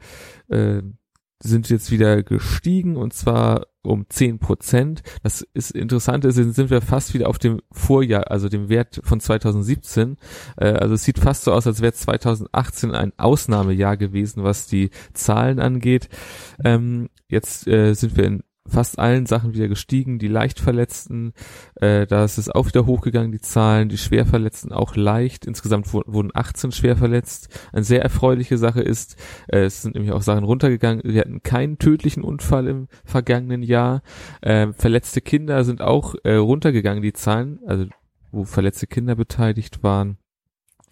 äh, 0.49 0.83
sind 1.43 1.69
jetzt 1.69 1.91
wieder 1.91 2.23
gestiegen 2.23 2.97
und 2.97 3.13
zwar 3.13 3.67
um 3.83 4.07
10 4.09 4.39
Prozent. 4.39 5.03
Das 5.23 5.43
ist 5.55 5.71
interessant, 5.71 6.25
ist, 6.25 6.37
sind 6.37 6.71
wir 6.71 6.81
fast 6.81 7.15
wieder 7.15 7.29
auf 7.29 7.39
dem 7.39 7.61
Vorjahr, 7.71 8.31
also 8.31 8.49
dem 8.49 8.69
Wert 8.69 9.01
von 9.05 9.21
2017. 9.21 10.17
Äh, 10.57 10.73
also 10.73 10.95
es 10.95 11.05
sieht 11.05 11.19
fast 11.19 11.45
so 11.45 11.53
aus, 11.53 11.67
als 11.67 11.81
wäre 11.81 11.93
2018 11.93 12.93
ein 12.93 13.13
Ausnahmejahr 13.17 13.97
gewesen, 13.97 14.45
was 14.45 14.67
die 14.67 14.91
Zahlen 15.13 15.61
angeht. 15.61 16.09
Ähm, 16.65 17.09
jetzt 17.29 17.67
äh, 17.69 17.95
sind 17.95 18.17
wir 18.17 18.25
in 18.25 18.43
fast 18.69 18.99
allen 18.99 19.27
Sachen 19.27 19.55
wieder 19.55 19.69
gestiegen. 19.69 20.19
Die 20.19 20.29
Leichtverletzten, 20.29 21.33
äh, 21.77 22.07
da 22.07 22.25
ist 22.25 22.39
es 22.39 22.49
auch 22.51 22.67
wieder 22.67 22.87
hochgegangen, 22.87 23.33
die 23.33 23.41
Zahlen. 23.41 23.89
Die 23.89 23.99
Schwerverletzten 23.99 24.73
auch 24.73 24.97
leicht. 24.97 25.47
Insgesamt 25.47 25.93
wu- 25.93 26.03
wurden 26.07 26.31
18 26.35 26.73
schwer 26.73 26.97
verletzt. 26.97 27.49
Eine 27.73 27.85
sehr 27.85 28.03
erfreuliche 28.03 28.59
Sache 28.59 28.81
ist, 28.83 29.17
äh, 29.49 29.61
es 29.65 29.83
sind 29.83 29.95
nämlich 29.95 30.13
auch 30.13 30.23
Sachen 30.23 30.45
runtergegangen. 30.45 31.03
Wir 31.05 31.21
hatten 31.21 31.43
keinen 31.43 31.79
tödlichen 31.79 32.23
Unfall 32.23 32.67
im 32.69 32.89
vergangenen 33.05 33.63
Jahr. 33.63 34.03
Äh, 34.41 34.69
verletzte 34.73 35.21
Kinder 35.21 35.65
sind 35.65 35.83
auch 35.83 36.15
äh, 36.25 36.35
runtergegangen, 36.35 37.03
die 37.03 37.13
Zahlen, 37.13 37.61
also 37.67 37.87
wo 38.33 38.45
verletzte 38.45 38.87
Kinder 38.87 39.15
beteiligt 39.15 39.83
waren. 39.83 40.19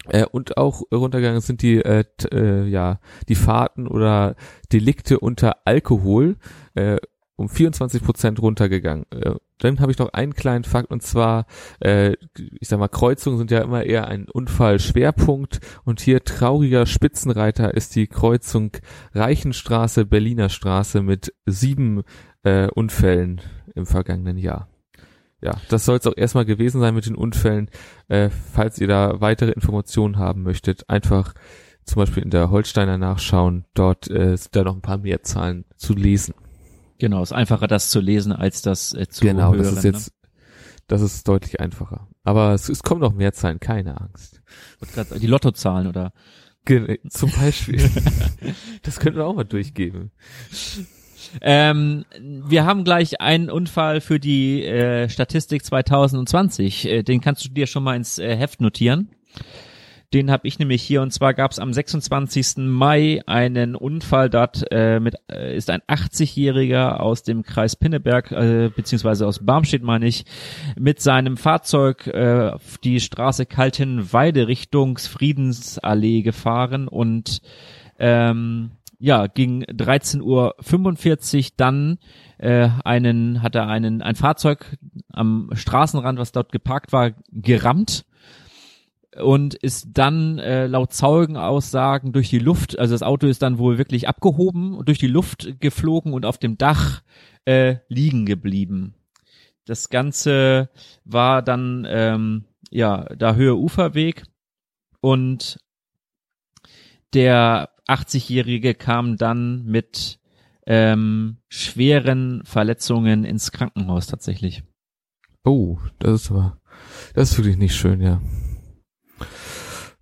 Äh, 0.07 0.25
und 0.25 0.57
auch 0.57 0.83
runtergegangen 0.93 1.41
sind 1.41 1.61
die, 1.63 1.77
äh, 1.77 2.03
t, 2.17 2.27
äh, 2.27 2.65
ja, 2.67 2.99
die 3.27 3.35
Fahrten 3.35 3.87
oder 3.87 4.35
Delikte 4.71 5.19
unter 5.19 5.57
Alkohol. 5.65 6.37
Äh, 6.75 6.97
um 7.35 7.49
24 7.49 8.03
Prozent 8.03 8.41
runtergegangen. 8.41 9.05
Äh, 9.11 9.35
dann 9.59 9.79
habe 9.79 9.91
ich 9.91 9.97
noch 9.97 10.13
einen 10.13 10.33
kleinen 10.33 10.63
Fakt 10.63 10.89
und 10.89 11.03
zwar, 11.03 11.45
äh, 11.79 12.13
ich 12.59 12.67
sag 12.67 12.79
mal, 12.79 12.87
Kreuzungen 12.87 13.37
sind 13.37 13.51
ja 13.51 13.61
immer 13.61 13.83
eher 13.83 14.07
ein 14.07 14.27
Unfallschwerpunkt 14.29 15.59
und 15.83 16.01
hier 16.01 16.23
trauriger 16.23 16.85
Spitzenreiter 16.85 17.73
ist 17.73 17.95
die 17.95 18.07
Kreuzung 18.07 18.71
Reichenstraße, 19.13 20.05
Berliner 20.05 20.49
Straße 20.49 21.01
mit 21.01 21.33
sieben 21.45 22.03
äh, 22.43 22.67
Unfällen 22.67 23.41
im 23.73 23.85
vergangenen 23.85 24.37
Jahr. 24.37 24.69
Ja, 25.41 25.57
das 25.69 25.85
soll 25.85 25.97
es 25.97 26.07
auch 26.07 26.17
erstmal 26.17 26.45
gewesen 26.45 26.81
sein 26.81 26.95
mit 26.95 27.05
den 27.05 27.15
Unfällen. 27.15 27.69
Äh, 28.07 28.29
falls 28.29 28.79
ihr 28.79 28.87
da 28.87 29.21
weitere 29.21 29.51
Informationen 29.51 30.17
haben 30.17 30.43
möchtet, 30.43 30.89
einfach 30.89 31.33
zum 31.83 32.01
Beispiel 32.01 32.23
in 32.23 32.31
der 32.31 32.49
Holsteiner 32.49 32.97
nachschauen. 32.97 33.65
Dort 33.73 34.09
äh, 34.09 34.35
sind 34.37 34.55
da 34.55 34.63
noch 34.63 34.75
ein 34.75 34.81
paar 34.81 34.97
mehr 34.97 35.21
Zahlen 35.21 35.65
zu 35.75 35.93
lesen. 35.93 36.33
Genau, 36.97 37.21
ist 37.21 37.33
einfacher 37.33 37.67
das 37.67 37.89
zu 37.89 37.99
lesen 37.99 38.31
als 38.31 38.61
das 38.61 38.93
äh, 38.93 39.07
zu 39.07 39.25
genau, 39.25 39.51
hören. 39.51 39.59
das 39.59 39.73
ist 39.73 39.83
jetzt, 39.83 40.13
das 40.87 41.01
ist 41.01 41.27
deutlich 41.27 41.59
einfacher. 41.59 42.07
Aber 42.23 42.53
es, 42.53 42.69
es 42.69 42.83
kommen 42.83 43.01
noch 43.01 43.13
mehr 43.13 43.33
Zahlen, 43.33 43.59
keine 43.59 43.99
Angst. 43.99 44.41
ne? 44.95 45.19
Die 45.19 45.27
Lottozahlen 45.27 45.87
oder 45.87 46.13
Ge 46.65 46.99
zum 47.09 47.31
Beispiel. 47.31 47.79
das 48.81 48.99
könnten 48.99 49.19
wir 49.19 49.25
auch 49.25 49.35
mal 49.35 49.43
durchgeben. 49.43 50.11
Ähm, 51.41 52.05
wir 52.11 52.65
haben 52.65 52.83
gleich 52.83 53.21
einen 53.21 53.49
Unfall 53.49 54.01
für 54.01 54.19
die 54.19 54.63
äh, 54.63 55.09
Statistik 55.09 55.63
2020. 55.63 56.85
Äh, 56.85 57.03
den 57.03 57.21
kannst 57.21 57.45
du 57.45 57.49
dir 57.49 57.67
schon 57.67 57.83
mal 57.83 57.95
ins 57.95 58.17
äh, 58.17 58.35
Heft 58.35 58.61
notieren. 58.61 59.09
Den 60.13 60.31
habe 60.31 60.47
ich 60.47 60.59
nämlich 60.59 60.81
hier 60.81 61.01
und 61.01 61.11
zwar 61.11 61.33
gab 61.33 61.51
es 61.51 61.59
am 61.59 61.73
26. 61.73 62.57
Mai 62.57 63.21
einen 63.25 63.75
Unfall. 63.75 64.29
Dort 64.29 64.65
äh, 64.71 64.99
mit, 64.99 65.15
äh, 65.31 65.55
ist 65.55 65.69
ein 65.69 65.81
80-Jähriger 65.81 66.97
aus 66.97 67.23
dem 67.23 67.43
Kreis 67.43 67.75
Pinneberg 67.75 68.31
äh, 68.31 68.69
beziehungsweise 68.75 69.27
aus 69.27 69.45
Barmstedt 69.45 69.83
meine 69.83 70.07
ich 70.07 70.25
mit 70.77 71.01
seinem 71.01 71.37
Fahrzeug 71.37 72.07
äh, 72.07 72.51
auf 72.53 72.77
die 72.77 72.99
Straße 72.99 73.45
Kaltenweide 73.45 74.47
Richtung 74.47 74.97
Friedensallee 74.97 76.21
gefahren 76.21 76.87
und 76.87 77.41
ähm, 77.99 78.71
ja, 78.99 79.27
gegen 79.27 79.63
13.45 79.63 80.21
Uhr 80.23 81.51
dann 81.57 81.97
äh, 82.37 82.69
einen, 82.83 83.41
hat 83.41 83.55
er 83.55 83.67
einen, 83.67 84.01
ein 84.01 84.15
Fahrzeug 84.15 84.77
am 85.11 85.49
Straßenrand, 85.53 86.19
was 86.19 86.31
dort 86.31 86.51
geparkt 86.51 86.91
war, 86.93 87.11
gerammt 87.31 88.05
und 89.21 89.53
ist 89.53 89.87
dann 89.93 90.39
äh, 90.39 90.67
laut 90.67 90.93
Zeugenaussagen 90.93 92.11
durch 92.11 92.29
die 92.29 92.39
Luft, 92.39 92.77
also 92.77 92.93
das 92.93 93.03
Auto 93.03 93.27
ist 93.27 93.41
dann 93.41 93.57
wohl 93.57 93.77
wirklich 93.77 94.07
abgehoben 94.07 94.75
und 94.75 94.87
durch 94.87 94.99
die 94.99 95.07
Luft 95.07 95.59
geflogen 95.59 96.13
und 96.13 96.25
auf 96.25 96.37
dem 96.37 96.57
Dach 96.57 97.01
äh, 97.45 97.77
liegen 97.87 98.25
geblieben. 98.25 98.95
Das 99.65 99.89
Ganze 99.89 100.69
war 101.05 101.41
dann 101.41 101.87
ähm, 101.89 102.45
ja 102.69 103.05
da 103.15 103.35
Höhe 103.35 103.55
Uferweg 103.55 104.23
und 105.01 105.59
der 107.13 107.69
80-Jährige 107.87 108.75
kam 108.75 109.17
dann 109.17 109.65
mit 109.65 110.19
ähm, 110.67 111.37
schweren 111.47 112.43
Verletzungen 112.43 113.23
ins 113.23 113.51
Krankenhaus 113.51 114.07
tatsächlich. 114.07 114.63
Oh, 115.43 115.77
das 115.99 116.23
ist 116.23 116.31
aber, 116.31 116.59
das 117.13 117.31
ist 117.31 117.37
wirklich 117.37 117.57
nicht 117.57 117.75
schön, 117.75 118.01
ja. 118.01 118.19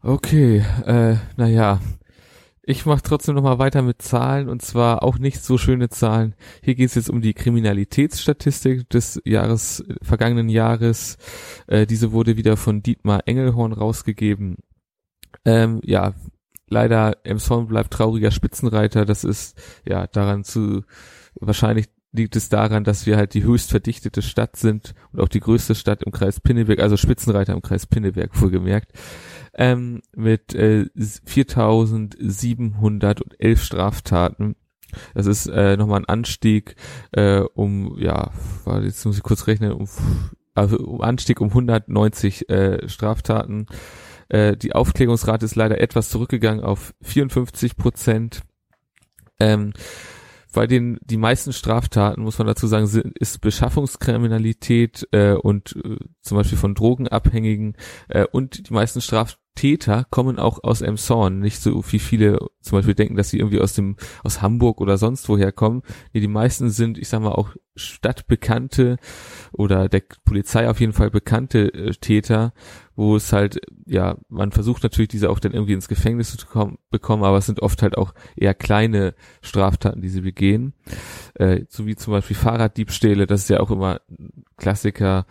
Okay, 0.05 0.57
äh, 0.85 1.15
naja. 1.37 1.79
Ich 2.61 2.85
mache 2.85 3.01
trotzdem 3.01 3.35
noch 3.35 3.43
mal 3.43 3.57
weiter 3.59 3.81
mit 3.81 4.01
Zahlen 4.01 4.49
und 4.49 4.61
zwar 4.61 5.01
auch 5.01 5.17
nicht 5.17 5.41
so 5.41 5.57
schöne 5.57 5.87
Zahlen. 5.89 6.35
Hier 6.61 6.75
geht 6.75 6.89
es 6.89 6.95
jetzt 6.95 7.09
um 7.09 7.21
die 7.21 7.33
Kriminalitätsstatistik 7.33 8.89
des 8.89 9.21
Jahres 9.23 9.83
vergangenen 10.01 10.49
Jahres. 10.49 11.17
Äh, 11.67 11.85
diese 11.85 12.11
wurde 12.11 12.35
wieder 12.35 12.57
von 12.57 12.83
Dietmar 12.83 13.21
Engelhorn 13.27 13.71
rausgegeben. 13.71 14.57
Ähm, 15.45 15.79
ja, 15.85 16.13
leider 16.67 17.17
Emshorn 17.23 17.67
bleibt 17.67 17.91
trauriger 17.91 18.31
Spitzenreiter. 18.31 19.05
Das 19.05 19.23
ist 19.23 19.57
ja 19.87 20.07
daran 20.07 20.43
zu 20.43 20.83
wahrscheinlich 21.35 21.87
liegt 22.13 22.35
es 22.35 22.47
daran, 22.47 22.83
dass 22.83 23.05
wir 23.05 23.17
halt 23.17 23.33
die 23.33 23.43
höchst 23.43 23.71
verdichtete 23.71 24.21
Stadt 24.21 24.55
sind 24.55 24.93
und 25.11 25.19
auch 25.19 25.27
die 25.27 25.39
größte 25.39 25.73
Stadt 25.75 26.03
im 26.03 26.11
Kreis 26.11 26.39
Pinneberg, 26.39 26.79
also 26.79 26.95
Spitzenreiter 26.95 27.53
im 27.53 27.63
Kreis 27.63 27.87
Pinneberg 27.87 28.35
vorgemerkt, 28.35 28.91
ähm, 29.55 30.01
mit 30.15 30.53
äh, 30.53 30.85
4.711 30.95 33.57
Straftaten. 33.57 34.55
Das 35.15 35.25
ist 35.25 35.47
äh, 35.47 35.75
nochmal 35.75 36.01
ein 36.01 36.05
Anstieg 36.05 36.75
äh, 37.11 37.39
um, 37.39 37.97
ja, 37.99 38.29
jetzt 38.83 39.03
muss 39.05 39.17
ich 39.17 39.23
kurz 39.23 39.47
rechnen, 39.47 39.71
um, 39.71 39.87
also 40.53 40.77
um 40.77 41.01
Anstieg 41.01 41.41
um 41.41 41.47
190 41.49 42.47
äh, 42.47 42.87
Straftaten. 42.87 43.65
Äh, 44.29 44.55
die 44.55 44.73
Aufklärungsrate 44.73 45.45
ist 45.45 45.55
leider 45.55 45.81
etwas 45.81 46.09
zurückgegangen 46.09 46.63
auf 46.63 46.93
54 47.01 47.75
Prozent. 47.75 48.43
Ähm, 49.39 49.73
bei 50.53 50.67
den 50.67 50.99
die 51.03 51.17
meisten 51.17 51.51
Straftaten 51.51 52.21
muss 52.21 52.37
man 52.37 52.47
dazu 52.47 52.67
sagen 52.67 52.87
sind, 52.87 53.17
ist 53.17 53.41
Beschaffungskriminalität 53.41 55.07
äh, 55.11 55.33
und 55.33 55.75
äh, 55.83 55.97
zum 56.21 56.37
Beispiel 56.37 56.57
von 56.57 56.75
Drogenabhängigen 56.75 57.75
äh, 58.07 58.25
und 58.31 58.69
die 58.69 58.73
meisten 58.73 59.01
Straftäter 59.53 60.05
kommen 60.09 60.39
auch 60.39 60.63
aus 60.63 60.81
Emshorn. 60.81 61.39
Nicht 61.39 61.59
so 61.61 61.83
wie 61.91 61.99
viele 61.99 62.39
zum 62.61 62.77
Beispiel 62.77 62.95
denken, 62.95 63.15
dass 63.15 63.29
sie 63.29 63.39
irgendwie 63.39 63.61
aus 63.61 63.73
dem 63.73 63.95
aus 64.23 64.41
Hamburg 64.41 64.81
oder 64.81 64.97
sonst 64.97 65.29
woher 65.29 65.51
kommen. 65.51 65.83
Nee, 66.11 66.19
die 66.21 66.27
meisten 66.27 66.69
sind, 66.69 66.97
ich 66.97 67.07
sag 67.07 67.21
mal 67.21 67.31
auch 67.31 67.55
stadtbekannte 67.75 68.97
oder 69.51 69.89
der 69.89 70.03
Polizei 70.25 70.69
auf 70.69 70.79
jeden 70.79 70.93
Fall 70.93 71.09
bekannte 71.09 71.73
äh, 71.73 71.91
Täter 71.91 72.53
wo 72.95 73.15
es 73.15 73.33
halt, 73.33 73.59
ja, 73.85 74.17
man 74.29 74.51
versucht 74.51 74.83
natürlich 74.83 75.09
diese 75.09 75.29
auch 75.29 75.39
dann 75.39 75.53
irgendwie 75.53 75.73
ins 75.73 75.87
Gefängnis 75.87 76.35
zu 76.35 76.45
kommen, 76.45 76.77
bekommen, 76.91 77.23
aber 77.23 77.37
es 77.37 77.47
sind 77.47 77.61
oft 77.61 77.81
halt 77.81 77.97
auch 77.97 78.13
eher 78.35 78.53
kleine 78.53 79.15
Straftaten, 79.41 80.01
die 80.01 80.09
sie 80.09 80.21
begehen. 80.21 80.73
Äh, 81.33 81.65
so 81.69 81.85
wie 81.87 81.95
zum 81.95 82.13
Beispiel 82.13 82.35
Fahrraddiebstähle, 82.35 83.25
das 83.25 83.41
ist 83.41 83.49
ja 83.49 83.59
auch 83.61 83.71
immer 83.71 84.01
Klassiker. 84.57 85.25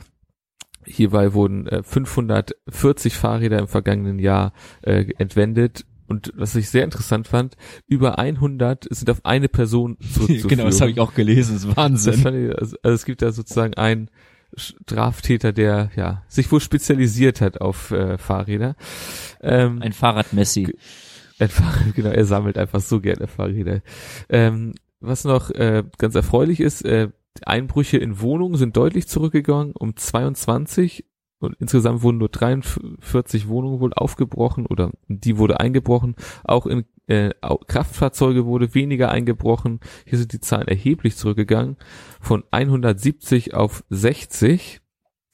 Hierbei 0.85 1.33
wurden 1.33 1.67
äh, 1.67 1.83
540 1.83 3.17
Fahrräder 3.17 3.59
im 3.59 3.69
vergangenen 3.69 4.19
Jahr 4.19 4.53
äh, 4.83 5.07
entwendet 5.19 5.85
und 6.13 6.31
was 6.37 6.55
ich 6.57 6.69
sehr 6.69 6.85
interessant 6.85 7.27
fand, 7.27 7.57
über 7.87 8.19
100 8.19 8.87
sind 8.91 9.09
auf 9.09 9.25
eine 9.25 9.49
Person 9.49 9.97
zurückzuführen. 10.13 10.49
genau, 10.49 10.65
das 10.65 10.81
habe 10.81 10.91
ich 10.91 11.01
auch 11.01 11.15
gelesen, 11.15 11.55
das 11.55 11.65
ist 11.65 11.77
Wahnsinn. 11.77 12.23
Das 12.23 12.35
ich, 12.35 12.51
also, 12.51 12.77
also, 12.83 12.95
es 12.95 13.05
gibt 13.07 13.23
da 13.23 13.33
sozusagen 13.33 13.75
ein 13.75 14.11
Straftäter, 14.55 15.53
der 15.55 15.91
ja 15.97 16.23
sich 16.29 16.53
wohl 16.53 16.61
spezialisiert 16.61 17.41
hat 17.41 17.63
auf 17.63 17.93
äh, 17.93 18.19
Fahrräder. 18.19 18.77
Ähm, 19.41 19.81
ein 19.81 19.95
Fahrradmessi. 19.95 20.77
Ein 21.39 21.49
Fahrrad, 21.49 21.83
genau, 21.95 22.11
er 22.11 22.27
sammelt 22.27 22.59
einfach 22.59 22.81
so 22.81 23.01
gerne 23.01 23.27
Fahrräder. 23.27 23.81
Ähm, 24.29 24.75
was 25.01 25.25
noch 25.25 25.51
äh, 25.51 25.83
ganz 25.97 26.15
erfreulich 26.15 26.61
ist, 26.61 26.85
äh, 26.85 27.09
Einbrüche 27.45 27.99
in 27.99 28.21
Wohnungen 28.21 28.57
sind 28.57 28.77
deutlich 28.77 29.09
zurückgegangen 29.09 29.73
um 29.73 29.97
22 29.97 31.05
und 31.43 31.57
insgesamt 31.59 32.03
wurden 32.03 32.19
nur 32.19 32.29
43 32.29 33.49
Wohnungen 33.49 33.81
wohl 33.81 33.93
aufgebrochen 33.95 34.67
oder 34.67 34.93
die 35.09 35.39
wurde 35.39 35.59
eingebrochen. 35.59 36.15
Auch 36.45 36.67
in 36.67 36.85
äh, 37.09 37.31
Kraftfahrzeuge 37.67 38.47
wurde 38.47 38.75
weniger 38.75 39.11
eingebrochen. 39.11 39.81
Hier 40.07 40.19
sind 40.19 40.33
die 40.33 40.41
Zahlen 40.41 40.69
erheblich 40.69 41.17
zurückgegangen 41.17 41.77
von 42.21 42.45
170 42.53 43.55
auf 43.55 43.83
60. 43.91 44.81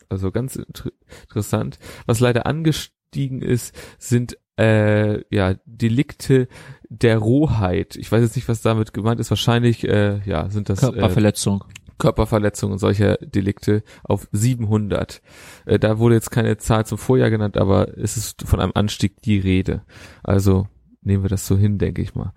Also 0.09 0.31
ganz 0.31 0.57
inter 0.57 0.91
interessant. 1.23 1.79
Was 2.07 2.21
leider 2.21 2.47
angestiegen 2.47 3.43
ist, 3.43 3.75
sind 3.99 4.39
äh, 4.59 5.23
ja 5.35 5.57
Delikte 5.67 6.49
der 6.89 7.19
Rohheit. 7.19 7.97
Ich 7.97 8.11
weiß 8.11 8.23
jetzt 8.23 8.37
nicht, 8.37 8.49
was 8.49 8.63
damit 8.63 8.95
gemeint 8.95 9.21
ist. 9.21 9.29
Wahrscheinlich 9.31 9.87
äh, 9.87 10.21
ja 10.25 10.49
sind 10.49 10.71
das 10.71 10.81
Körperverletzung. 10.81 11.65
Äh, 11.69 11.88
Körperverletzungen 11.99 12.75
und 12.75 12.79
solcher 12.79 13.17
Delikte 13.17 13.83
auf 14.05 14.29
700. 14.33 15.21
Äh, 15.67 15.79
da 15.79 15.99
wurde 15.99 16.15
jetzt 16.15 16.31
keine 16.31 16.57
Zahl 16.57 16.87
zum 16.87 16.99
Vorjahr 16.99 17.31
genannt, 17.31 17.57
aber 17.57 17.97
es 17.99 18.17
ist 18.17 18.43
von 18.43 18.61
einem 18.61 18.73
Anstieg 18.75 19.21
die 19.23 19.39
Rede. 19.39 19.83
Also 20.23 20.67
nehmen 21.03 21.25
wir 21.25 21.31
das 21.31 21.47
so 21.47 21.57
hin, 21.57 21.79
denke 21.79 22.03
ich 22.03 22.15
mal. 22.15 22.33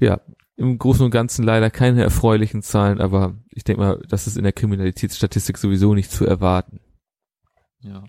Ja, 0.00 0.20
im 0.56 0.78
Großen 0.78 1.04
und 1.04 1.10
Ganzen 1.10 1.44
leider 1.44 1.70
keine 1.70 2.02
erfreulichen 2.02 2.62
Zahlen, 2.62 3.00
aber 3.00 3.34
ich 3.50 3.64
denke 3.64 3.82
mal, 3.82 4.02
das 4.08 4.26
ist 4.26 4.36
in 4.36 4.44
der 4.44 4.52
Kriminalitätsstatistik 4.52 5.58
sowieso 5.58 5.94
nicht 5.94 6.10
zu 6.10 6.24
erwarten. 6.26 6.80
Ja. 7.80 8.04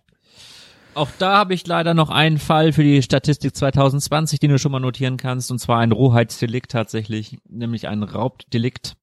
Auch 0.94 1.12
da 1.20 1.38
habe 1.38 1.54
ich 1.54 1.68
leider 1.68 1.94
noch 1.94 2.10
einen 2.10 2.40
Fall 2.40 2.74
für 2.74 2.84
die 2.84 3.04
Statistik 3.04 3.56
2020, 3.56 4.40
den 4.40 4.50
du 4.50 4.58
schon 4.58 4.72
mal 4.72 4.80
notieren 4.80 5.18
kannst, 5.18 5.52
und 5.52 5.60
zwar 5.60 5.80
ein 5.80 5.92
Rohheitsdelikt 5.92 6.72
tatsächlich, 6.72 7.38
nämlich 7.48 7.88
ein 7.88 8.02
Raubdelikt. 8.02 8.96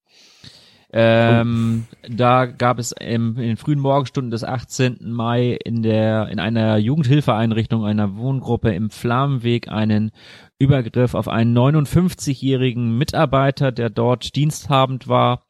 Ähm, 0.97 1.87
oh. 1.91 2.07
Da 2.09 2.47
gab 2.47 2.79
es 2.79 2.93
im, 2.93 3.37
in 3.37 3.49
den 3.49 3.57
frühen 3.57 3.81
Morgenstunden 3.81 4.31
des 4.31 4.45
18. 4.45 4.99
Mai 5.11 5.59
in 5.65 5.83
der 5.83 6.29
in 6.29 6.39
einer 6.39 6.77
Jugendhilfeeinrichtung 6.77 7.85
einer 7.85 8.17
Wohngruppe 8.17 8.73
im 8.73 8.91
Flammenweg 8.91 9.69
einen 9.69 10.13
Übergriff 10.57 11.15
auf 11.15 11.27
einen 11.27 11.57
59-jährigen 11.59 12.97
Mitarbeiter, 12.97 13.73
der 13.73 13.91
dort 13.91 14.37
diensthabend 14.37 15.09
war. 15.09 15.43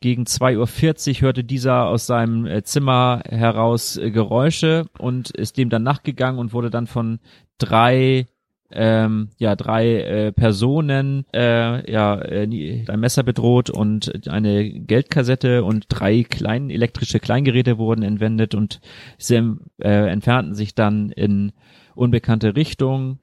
Gegen 0.00 0.24
2.40 0.24 1.14
Uhr 1.14 1.20
hörte 1.22 1.44
dieser 1.44 1.86
aus 1.86 2.06
seinem 2.06 2.44
äh, 2.44 2.62
Zimmer 2.62 3.22
heraus 3.26 3.96
äh, 3.96 4.10
Geräusche 4.10 4.84
und 4.98 5.30
ist 5.30 5.56
dem 5.56 5.70
dann 5.70 5.82
nachgegangen 5.82 6.38
und 6.38 6.52
wurde 6.52 6.68
dann 6.68 6.86
von 6.86 7.20
drei 7.56 8.26
ähm, 8.74 9.30
ja 9.38 9.56
drei 9.56 10.00
äh, 10.00 10.32
Personen 10.32 11.24
äh, 11.32 11.90
ja 11.90 12.20
äh, 12.20 12.84
ein 12.88 13.00
Messer 13.00 13.22
bedroht 13.22 13.70
und 13.70 14.28
eine 14.28 14.68
Geldkassette 14.68 15.64
und 15.64 15.86
drei 15.88 16.24
kleine 16.24 16.72
elektrische 16.72 17.20
Kleingeräte 17.20 17.78
wurden 17.78 18.02
entwendet 18.02 18.54
und 18.54 18.80
sie 19.18 19.56
äh, 19.80 20.08
entfernten 20.08 20.54
sich 20.54 20.74
dann 20.74 21.10
in 21.10 21.52
unbekannte 21.94 22.56
Richtung. 22.56 23.20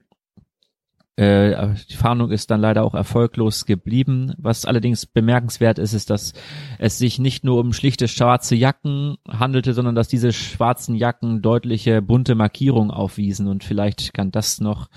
Äh, 1.16 1.74
die 1.90 1.96
Fahndung 1.96 2.30
ist 2.30 2.50
dann 2.50 2.60
leider 2.60 2.84
auch 2.84 2.94
erfolglos 2.94 3.66
geblieben. 3.66 4.32
Was 4.38 4.64
allerdings 4.64 5.04
bemerkenswert 5.04 5.78
ist, 5.78 5.92
ist, 5.92 6.08
dass 6.08 6.32
es 6.78 6.96
sich 6.96 7.18
nicht 7.18 7.44
nur 7.44 7.60
um 7.60 7.74
schlichte 7.74 8.08
schwarze 8.08 8.54
Jacken 8.54 9.16
handelte, 9.28 9.74
sondern 9.74 9.94
dass 9.94 10.08
diese 10.08 10.32
schwarzen 10.32 10.94
Jacken 10.94 11.42
deutliche 11.42 12.00
bunte 12.00 12.34
Markierungen 12.34 12.90
aufwiesen 12.90 13.46
und 13.46 13.62
vielleicht 13.62 14.14
kann 14.14 14.30
das 14.30 14.60
noch 14.60 14.88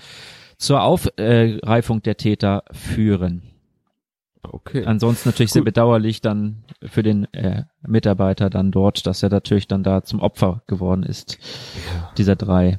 zur 0.58 0.82
Aufreifung 0.82 2.02
der 2.02 2.16
Täter 2.16 2.64
führen. 2.72 3.42
Okay. 4.42 4.84
Ansonsten 4.84 5.28
natürlich 5.28 5.50
Gut. 5.50 5.54
sehr 5.54 5.64
bedauerlich 5.64 6.20
dann 6.20 6.64
für 6.82 7.02
den 7.02 7.32
äh, 7.34 7.64
Mitarbeiter 7.86 8.50
dann 8.50 8.70
dort, 8.70 9.06
dass 9.06 9.22
er 9.22 9.30
natürlich 9.30 9.66
dann 9.66 9.82
da 9.82 10.02
zum 10.02 10.20
Opfer 10.20 10.62
geworden 10.66 11.02
ist, 11.02 11.38
ja. 11.92 12.12
dieser 12.16 12.36
drei. 12.36 12.78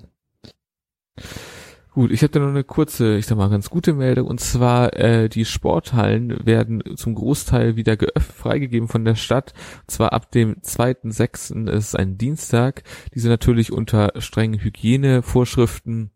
Gut, 1.98 2.12
ich 2.12 2.22
habe 2.22 2.32
da 2.32 2.40
noch 2.40 2.50
eine 2.50 2.63
kurze, 2.63 3.18
ich 3.18 3.26
sag 3.26 3.40
mal, 3.40 3.50
ganz 3.50 3.72
gute 3.72 3.94
Meldung. 3.94 4.28
Und 4.28 4.40
zwar, 4.40 4.96
äh, 4.96 5.30
die 5.30 5.46
Sporthallen 5.46 6.46
werden 6.46 6.84
zum 6.96 7.16
Großteil 7.16 7.76
wieder 7.76 7.98
geöffnet, 7.98 8.38
freigegeben 8.38 8.88
von 8.88 9.04
der 9.04 9.16
Stadt. 9.16 9.56
Und 9.82 9.92
zwar 9.92 10.13
ab 10.13 10.32
dem 10.32 10.58
2.6. 10.62 11.68
ist 11.68 11.96
ein 11.96 12.20
Dienstag. 12.20 12.84
Diese 13.16 13.30
natürlich 13.30 13.72
unter 13.72 14.12
strengen 14.20 14.60
Hygienevorschriften 14.62 16.12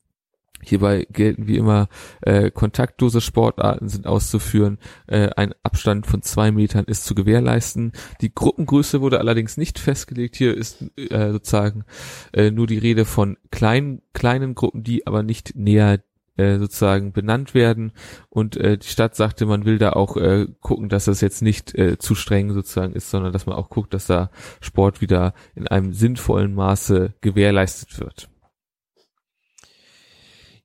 Hierbei 0.64 1.08
gelten 1.12 1.48
wie 1.48 1.58
immer 1.58 1.88
äh, 2.22 2.52
kontaktlose 2.52 3.22
Sportarten 3.22 3.90
sind 3.90 4.08
auszuführen, 4.08 4.78
äh, 5.08 5.30
ein 5.36 5.54
Abstand 5.64 6.08
von 6.08 6.22
zwei 6.22 6.52
Metern 6.52 6.86
ist 6.86 7.06
zu 7.06 7.16
gewährleisten. 7.16 7.94
Die 8.22 8.34
Gruppengröße 8.34 9.02
wurde 9.02 9.20
allerdings 9.20 9.58
nicht 9.58 9.80
festgelegt. 9.80 10.36
Hier 10.36 10.56
ist 10.56 10.84
äh, 10.98 11.32
sozusagen 11.32 11.86
äh, 12.34 12.52
nur 12.52 12.68
die 12.68 12.78
Rede 12.78 13.06
von 13.06 13.38
kleinen 13.50 14.02
kleinen 14.14 14.56
Gruppen, 14.56 14.84
die 14.84 15.08
aber 15.08 15.24
nicht 15.24 15.56
näher 15.56 16.00
äh, 16.38 16.60
sozusagen 16.60 17.12
benannt 17.12 17.54
werden. 17.54 17.92
Und 18.30 18.58
äh, 18.58 18.78
die 18.78 18.88
Stadt 18.88 19.16
sagte, 19.16 19.46
man 19.46 19.66
will 19.66 19.78
da 19.78 19.94
auch 19.94 20.18
äh, 20.18 20.48
gucken, 20.62 20.90
dass 20.90 21.06
das 21.06 21.22
jetzt 21.22 21.42
nicht 21.42 21.76
äh, 21.76 21.98
zu 21.98 22.16
streng 22.16 22.54
sozusagen 22.54 22.94
ist, 22.94 23.10
sondern 23.10 23.34
dass 23.34 23.46
man 23.46 23.56
auch 23.56 23.70
guckt, 23.70 23.94
dass 23.94 24.08
da 24.08 24.32
Sport 24.60 25.02
wieder 25.02 25.34
in 25.56 25.68
einem 25.68 25.94
sinnvollen 25.94 26.54
Maße 26.56 27.14
gewährleistet 27.22 28.00
wird. 28.00 28.31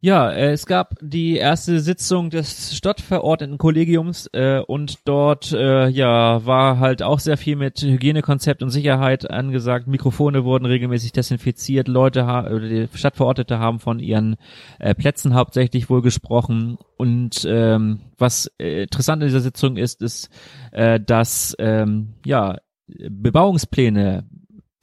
Ja, 0.06 0.30
äh, 0.30 0.52
es 0.52 0.66
gab 0.66 0.94
die 1.00 1.34
erste 1.36 1.80
Sitzung 1.80 2.30
des 2.30 2.76
Stadtverordnetenkollegiums 2.76 4.30
äh, 4.34 4.60
und 4.60 5.00
dort 5.04 5.50
äh, 5.50 5.88
ja 5.88 6.46
war 6.46 6.78
halt 6.78 7.02
auch 7.02 7.18
sehr 7.18 7.36
viel 7.36 7.56
mit 7.56 7.82
Hygienekonzept 7.82 8.62
und 8.62 8.70
Sicherheit 8.70 9.28
angesagt. 9.28 9.88
Mikrofone 9.88 10.44
wurden 10.44 10.64
regelmäßig 10.64 11.10
desinfiziert. 11.10 11.88
Leute 11.88 12.24
ha 12.24 12.46
oder 12.46 12.68
die 12.68 12.86
Stadtverordnete 12.94 13.58
haben 13.58 13.80
von 13.80 13.98
ihren 13.98 14.36
äh, 14.78 14.94
Plätzen 14.94 15.34
hauptsächlich 15.34 15.90
wohl 15.90 16.02
gesprochen. 16.02 16.78
Und 16.96 17.44
ähm, 17.44 18.02
was 18.16 18.48
äh, 18.60 18.84
interessant 18.84 19.22
in 19.22 19.26
dieser 19.26 19.40
Sitzung 19.40 19.76
ist, 19.76 20.02
ist, 20.02 20.30
äh, 20.70 21.00
dass 21.00 21.56
ähm, 21.58 22.14
ja 22.24 22.58
Bebauungspläne 22.86 24.24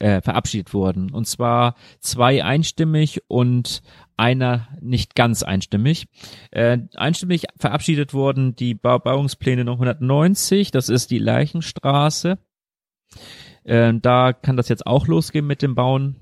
äh, 0.04 0.20
verabschiedet 0.20 0.74
wurden. 0.74 1.10
Und 1.10 1.26
zwar 1.26 1.76
zwei 1.98 2.44
einstimmig 2.44 3.22
und 3.26 3.82
einer 4.18 4.68
nicht 4.82 5.14
ganz 5.14 5.42
einstimmig. 5.42 6.08
Äh, 6.50 6.78
einstimmig 6.94 7.46
verabschiedet 7.56 8.12
wurden 8.12 8.54
die 8.54 8.74
Bebauungspläne 8.74 9.64
990, 9.64 10.70
das 10.70 10.90
ist 10.90 11.10
die 11.10 11.18
Leichenstraße. 11.18 12.38
Äh, 13.64 13.94
da 14.02 14.34
kann 14.34 14.58
das 14.58 14.68
jetzt 14.68 14.86
auch 14.86 15.06
losgehen 15.06 15.46
mit 15.46 15.62
dem 15.62 15.74
Bauen. 15.74 16.16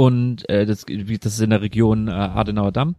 Und 0.00 0.48
äh, 0.48 0.64
das, 0.64 0.86
das 0.86 1.34
ist 1.34 1.42
in 1.42 1.50
der 1.50 1.60
Region 1.60 2.08
äh, 2.08 2.12
Adenauer 2.12 2.72
Damm. 2.72 2.96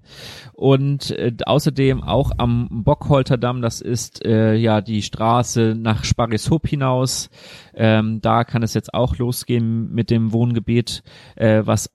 Und 0.54 1.10
äh, 1.10 1.34
außerdem 1.44 2.04
auch 2.04 2.30
am 2.38 2.84
Bockholter 2.84 3.40
Damm, 3.40 3.64
das 3.64 3.82
ist 3.82 4.24
äh, 4.24 4.54
ja 4.54 4.82
die 4.82 5.02
Straße 5.02 5.74
nach 5.76 6.04
Sparrishoop 6.04 6.68
hinaus. 6.68 7.32
Ähm, 7.74 8.22
da 8.22 8.44
kann 8.44 8.62
es 8.62 8.76
jetzt 8.76 8.94
auch 8.94 9.18
losgehen 9.18 9.92
mit 9.92 10.12
dem 10.12 10.32
Wohngebiet, 10.32 11.02
äh, 11.38 11.64
was 11.66 11.90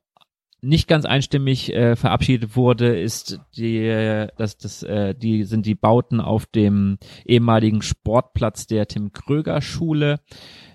nicht 0.61 0.89
ganz 0.89 1.05
einstimmig 1.05 1.73
äh, 1.73 1.95
verabschiedet 1.95 2.57
wurde, 2.57 2.99
ist 2.99 3.39
die, 3.57 4.27
das, 4.37 4.57
das, 4.57 4.83
äh, 4.83 5.15
die 5.15 5.45
sind 5.45 5.67
die 5.67 5.77
Bauten 5.77 6.21
auf 6.21 6.47
dem 6.47 6.99
ehemaligen 7.25 7.81
Sportplatz 7.81 8.67
der 8.67 8.89
Tim 8.89 9.13
Kröger 9.13 9.63
Schule. 9.63 10.19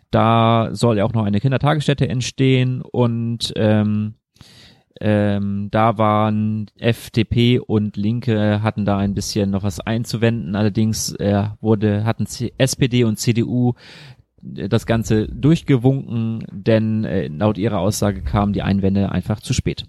Da 0.09 0.69
soll 0.71 0.99
ja 0.99 1.03
auch 1.03 1.13
noch 1.13 1.25
eine 1.25 1.41
Kindertagesstätte 1.41 2.07
entstehen 2.07 2.81
und 2.81 3.51
ähm, 3.57 4.15
ähm, 5.03 5.69
da 5.71 5.97
waren 5.97 6.67
FDP 6.77 7.59
und 7.59 7.97
Linke 7.97 8.61
hatten 8.61 8.85
da 8.85 8.97
ein 8.99 9.15
bisschen 9.15 9.49
noch 9.49 9.63
was 9.63 9.79
einzuwenden. 9.79 10.55
Allerdings 10.55 11.13
äh, 11.15 11.45
wurde 11.59 12.05
hatten 12.05 12.27
C 12.27 12.53
SPD 12.59 13.03
und 13.03 13.17
CDU 13.17 13.73
das 14.43 14.85
Ganze 14.85 15.27
durchgewunken, 15.27 16.45
denn 16.51 17.03
äh, 17.03 17.27
laut 17.27 17.57
ihrer 17.57 17.79
Aussage 17.79 18.21
kamen 18.21 18.53
die 18.53 18.61
Einwände 18.61 19.11
einfach 19.11 19.39
zu 19.39 19.53
spät. 19.53 19.85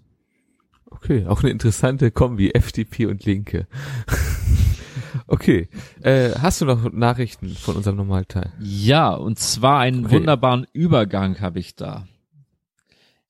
Okay, 0.91 1.27
auch 1.27 1.43
eine 1.43 1.51
interessante 1.51 2.11
Kombi, 2.11 2.51
FDP 2.51 3.07
und 3.07 3.25
Linke. 3.25 3.67
okay, 5.27 5.69
äh, 6.03 6.31
hast 6.41 6.61
du 6.61 6.65
noch 6.65 6.91
Nachrichten 6.93 7.51
von 7.51 7.77
unserem 7.77 7.97
Normalteil? 7.97 8.53
Ja, 8.61 9.13
und 9.13 9.39
zwar 9.39 9.81
einen 9.81 10.07
okay. 10.07 10.17
wunderbaren 10.17 10.67
Übergang 10.73 11.41
habe 11.41 11.59
ich 11.59 11.77
da. 11.77 12.07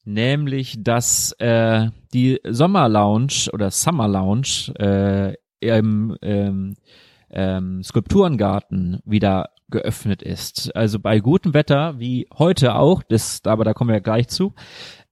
Nämlich, 0.04 0.82
dass 0.82 1.32
äh, 1.38 1.88
die 2.12 2.40
Sommer 2.48 2.88
Lounge 2.88 3.48
oder 3.52 3.70
Summer 3.70 4.08
Lounge 4.08 4.72
äh, 4.78 5.34
im 5.60 6.16
ähm, 6.22 6.74
ähm, 7.30 7.82
Skulpturengarten 7.82 9.00
wieder 9.04 9.50
geöffnet 9.70 10.22
ist. 10.22 10.74
Also 10.76 10.98
bei 10.98 11.18
gutem 11.18 11.54
Wetter, 11.54 11.98
wie 11.98 12.28
heute 12.36 12.74
auch, 12.74 13.02
das, 13.02 13.40
aber 13.44 13.64
da 13.64 13.72
kommen 13.72 13.90
wir 13.90 14.00
gleich 14.00 14.28
zu, 14.28 14.54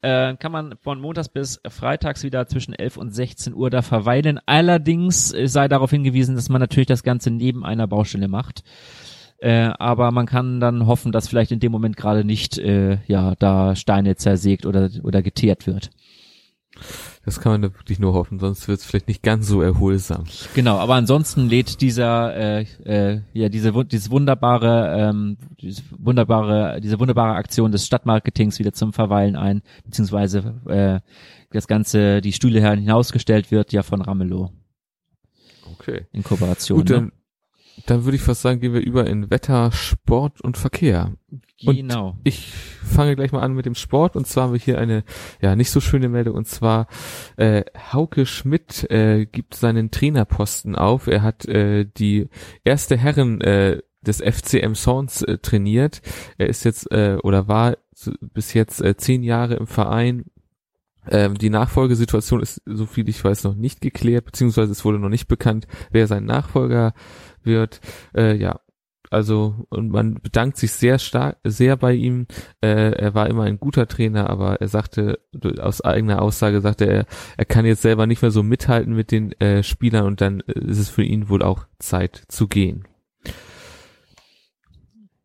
äh, 0.03 0.37
kann 0.37 0.53
man 0.53 0.75
von 0.81 1.01
montags 1.01 1.29
bis 1.29 1.61
freitags 1.69 2.23
wieder 2.23 2.47
zwischen 2.47 2.75
11 2.75 2.97
und 2.97 3.15
16 3.15 3.55
Uhr 3.55 3.71
da 3.71 3.83
verweilen. 3.83 4.39
Allerdings 4.47 5.29
sei 5.29 5.69
darauf 5.69 5.91
hingewiesen, 5.91 6.37
dass 6.37 6.49
man 6.49 6.61
natürlich 6.61 6.87
das 6.87 7.03
Ganze 7.03 7.31
neben 7.31 7.65
einer 7.65 7.87
Baustelle 7.87 8.29
macht. 8.29 8.63
Äh, 9.41 9.73
aber 9.79 10.11
man 10.11 10.27
kann 10.27 10.61
dann 10.61 10.87
hoffen, 10.87 11.13
dass 11.13 11.29
vielleicht 11.29 11.51
in 11.51 11.61
dem 11.61 11.73
Moment 11.73 11.97
gerade 11.97 12.25
nicht 12.25 12.59
äh, 12.59 12.99
ja 13.07 13.35
da 13.39 13.75
Steine 13.75 14.17
zersägt 14.17 14.67
oder 14.67 14.91
oder 15.03 15.23
geteert 15.23 15.67
wird. 15.67 15.91
Das 17.25 17.41
kann 17.41 17.53
man 17.53 17.63
wirklich 17.63 17.99
nur 17.99 18.13
hoffen, 18.13 18.39
sonst 18.39 18.69
wird 18.69 18.81
es 18.81 18.87
vielleicht 18.87 19.09
nicht 19.09 19.23
ganz 19.23 19.47
so 19.47 19.61
erholsam. 19.61 20.25
Genau, 20.55 20.79
aber 20.79 20.95
ansonsten 20.95 21.49
lädt 21.49 21.81
dieser 21.81 22.37
äh, 22.37 22.67
äh, 22.85 23.21
ja 23.33 23.49
diese 23.49 23.73
dieses 23.85 24.11
wunderbare 24.11 24.95
ähm, 24.99 25.37
diese 25.61 25.83
wunderbare 25.99 26.81
diese 26.83 27.01
wunderbare 27.01 27.35
Aktion 27.35 27.73
des 27.73 27.87
Stadtmarketings 27.87 28.59
wieder 28.59 28.73
zum 28.73 28.93
Verweilen 28.93 29.37
ein, 29.37 29.63
beziehungsweise 29.85 30.55
äh, 30.67 31.01
das 31.51 31.67
ganze 31.67 32.21
die 32.21 32.33
Stühle 32.33 32.61
hinausgestellt 32.61 33.51
wird 33.51 33.73
ja 33.73 33.83
von 33.83 34.03
Ramelow. 34.03 34.51
Okay. 35.73 36.07
In 36.13 36.23
Kooperation. 36.23 36.79
Gut, 36.79 36.91
ne? 36.91 36.95
dann 36.95 37.13
würde 37.89 38.17
ich 38.17 38.23
fast 38.23 38.43
sagen, 38.43 38.61
gehen 38.61 38.75
wir 38.75 38.81
über 38.81 39.07
in 39.07 39.31
Wetter, 39.31 39.73
Sport 39.73 40.41
und 40.41 40.57
Verkehr. 40.57 41.13
Genau. 41.61 42.11
Und 42.11 42.21
ich 42.25 42.53
fange 42.85 43.17
gleich 43.17 43.33
mal 43.33 43.43
an 43.43 43.55
mit 43.55 43.67
dem 43.67 43.75
Sport 43.75 44.17
und 44.17 44.27
zwar 44.27 44.45
haben 44.45 44.53
wir 44.53 44.61
hier 44.61 44.79
eine 44.79 45.05
ja 45.41 45.57
nicht 45.57 45.71
so 45.71 45.81
schöne 45.81 46.09
Meldung 46.09 46.35
und 46.35 46.49
zwar 46.49 46.87
äh, 47.37 47.65
Hauke 47.93 48.25
Schmidt 48.27 48.91
äh, 48.91 49.27
gibt 49.27 49.55
seinen 49.55 49.91
Trainerposten 49.91 50.75
auf. 50.75 51.07
Er 51.07 51.23
hat 51.23 51.47
äh, 51.47 51.85
die 51.85 52.29
erste 52.65 52.97
Herren 52.97 53.41
äh, 53.43 53.83
des 54.01 54.23
FCM 54.23 54.75
Sons 54.75 55.23
äh, 55.23 55.39
trainiert. 55.39 56.01
Er 56.39 56.49
ist 56.49 56.65
jetzt 56.65 56.91
äh, 56.91 57.19
oder 57.23 57.49
war 57.49 57.77
bis 58.21 58.55
jetzt 58.55 58.81
äh, 58.81 58.97
zehn 58.97 59.23
Jahre 59.23 59.55
im 59.55 59.67
Verein. 59.67 60.25
Ähm, 61.11 61.37
die 61.37 61.51
Nachfolgesituation 61.51 62.41
ist, 62.41 62.63
so 62.67 62.87
viel 62.87 63.09
ich 63.09 63.23
weiß, 63.23 63.45
noch 63.45 63.55
nicht 63.55 63.81
geklärt, 63.81 64.27
beziehungsweise 64.27 64.73
es 64.73 64.85
wurde 64.85 64.99
noch 64.99 65.09
nicht 65.09 65.29
bekannt, 65.29 65.67
wer 65.91 66.07
sein 66.07 66.25
Nachfolger 66.25 66.93
wird. 67.45 67.81
Äh, 68.15 68.37
ja, 68.37 68.61
also 69.11 69.67
und 69.71 69.91
man 69.91 70.15
bedankt 70.15 70.57
sich 70.57 70.73
sehr 70.73 70.99
stark, 70.99 71.39
sehr 71.45 71.77
bei 71.77 71.95
ihm. 71.95 72.27
Äh, 72.61 72.93
er 72.93 73.15
war 73.15 73.29
immer 73.29 73.43
ein 73.43 73.59
guter 73.59 73.89
Trainer, 73.89 74.31
aber 74.31 74.61
er 74.61 74.69
sagte 74.69 75.19
aus 75.59 75.81
eigener 75.81 76.23
Aussage 76.23 76.61
sagte 76.61 76.87
er, 76.87 77.07
er 77.37 77.45
kann 77.45 77.67
jetzt 77.67 77.83
selber 77.83 78.07
nicht 78.07 78.23
mehr 78.23 78.31
so 78.31 78.45
mithalten 78.45 78.95
mit 78.95 79.11
den 79.11 79.33
äh, 79.41 79.65
Spielern 79.65 80.07
und 80.07 80.21
dann 80.21 80.41
äh, 80.41 80.59
ist 80.61 80.79
es 80.79 80.89
für 80.89 81.03
ihn 81.03 81.29
wohl 81.29 81.43
auch 81.43 81.67
Zeit 81.81 82.23
zu 82.29 82.47
gehen. 82.47 82.87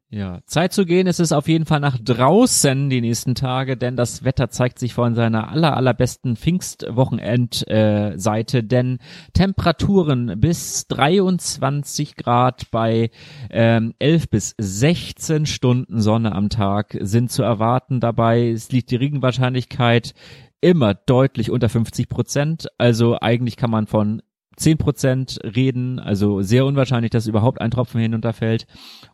Ja, 0.10 0.42
Zeit 0.46 0.72
zu 0.72 0.86
gehen 0.86 1.08
ist 1.08 1.20
es 1.20 1.32
auf 1.32 1.48
jeden 1.48 1.66
Fall 1.66 1.80
nach 1.80 1.98
draußen 1.98 2.92
die 2.92 3.02
nächsten 3.02 3.34
Tage, 3.34 3.76
denn 3.76 3.98
das 3.98 4.24
Wetter 4.24 4.52
zeigt 4.52 4.78
sich 4.78 4.94
von 4.94 5.16
seiner 5.16 5.50
aller 5.50 5.76
allerbesten 5.76 6.36
Pfingstwochenend-Seite, 6.36 8.58
äh, 8.60 8.64
denn 8.64 9.00
Temperaturen 9.34 10.40
bis 10.40 10.86
23 10.88 12.16
Grad 12.16 12.70
bei 12.70 13.10
ähm, 13.50 13.96
11 13.98 14.30
bis 14.30 14.54
16 14.60 15.48
Stunden 15.48 16.00
Sonne 16.00 16.34
am 16.34 16.50
Tag 16.50 16.96
sind 17.02 17.32
zu 17.32 17.42
erwarten. 17.42 18.00
Dabei 18.00 18.56
liegt 18.70 18.92
die 18.92 18.98
Regenwahrscheinlichkeit 18.98 20.14
immer 20.62 20.94
deutlich 20.94 21.50
unter 21.50 21.68
50 21.68 22.10
Prozent. 22.10 22.68
Also 22.78 23.18
eigentlich 23.20 23.58
kann 23.58 23.72
man 23.72 23.88
von 23.88 24.22
10 24.56 24.78
Prozent 24.78 25.40
reden, 25.44 26.00
also 26.00 26.42
sehr 26.42 26.66
unwahrscheinlich, 26.66 27.12
dass 27.12 27.28
überhaupt 27.28 27.62
ein 27.62 27.72
Tropfen 27.72 28.02
hinunterfällt. 28.02 28.68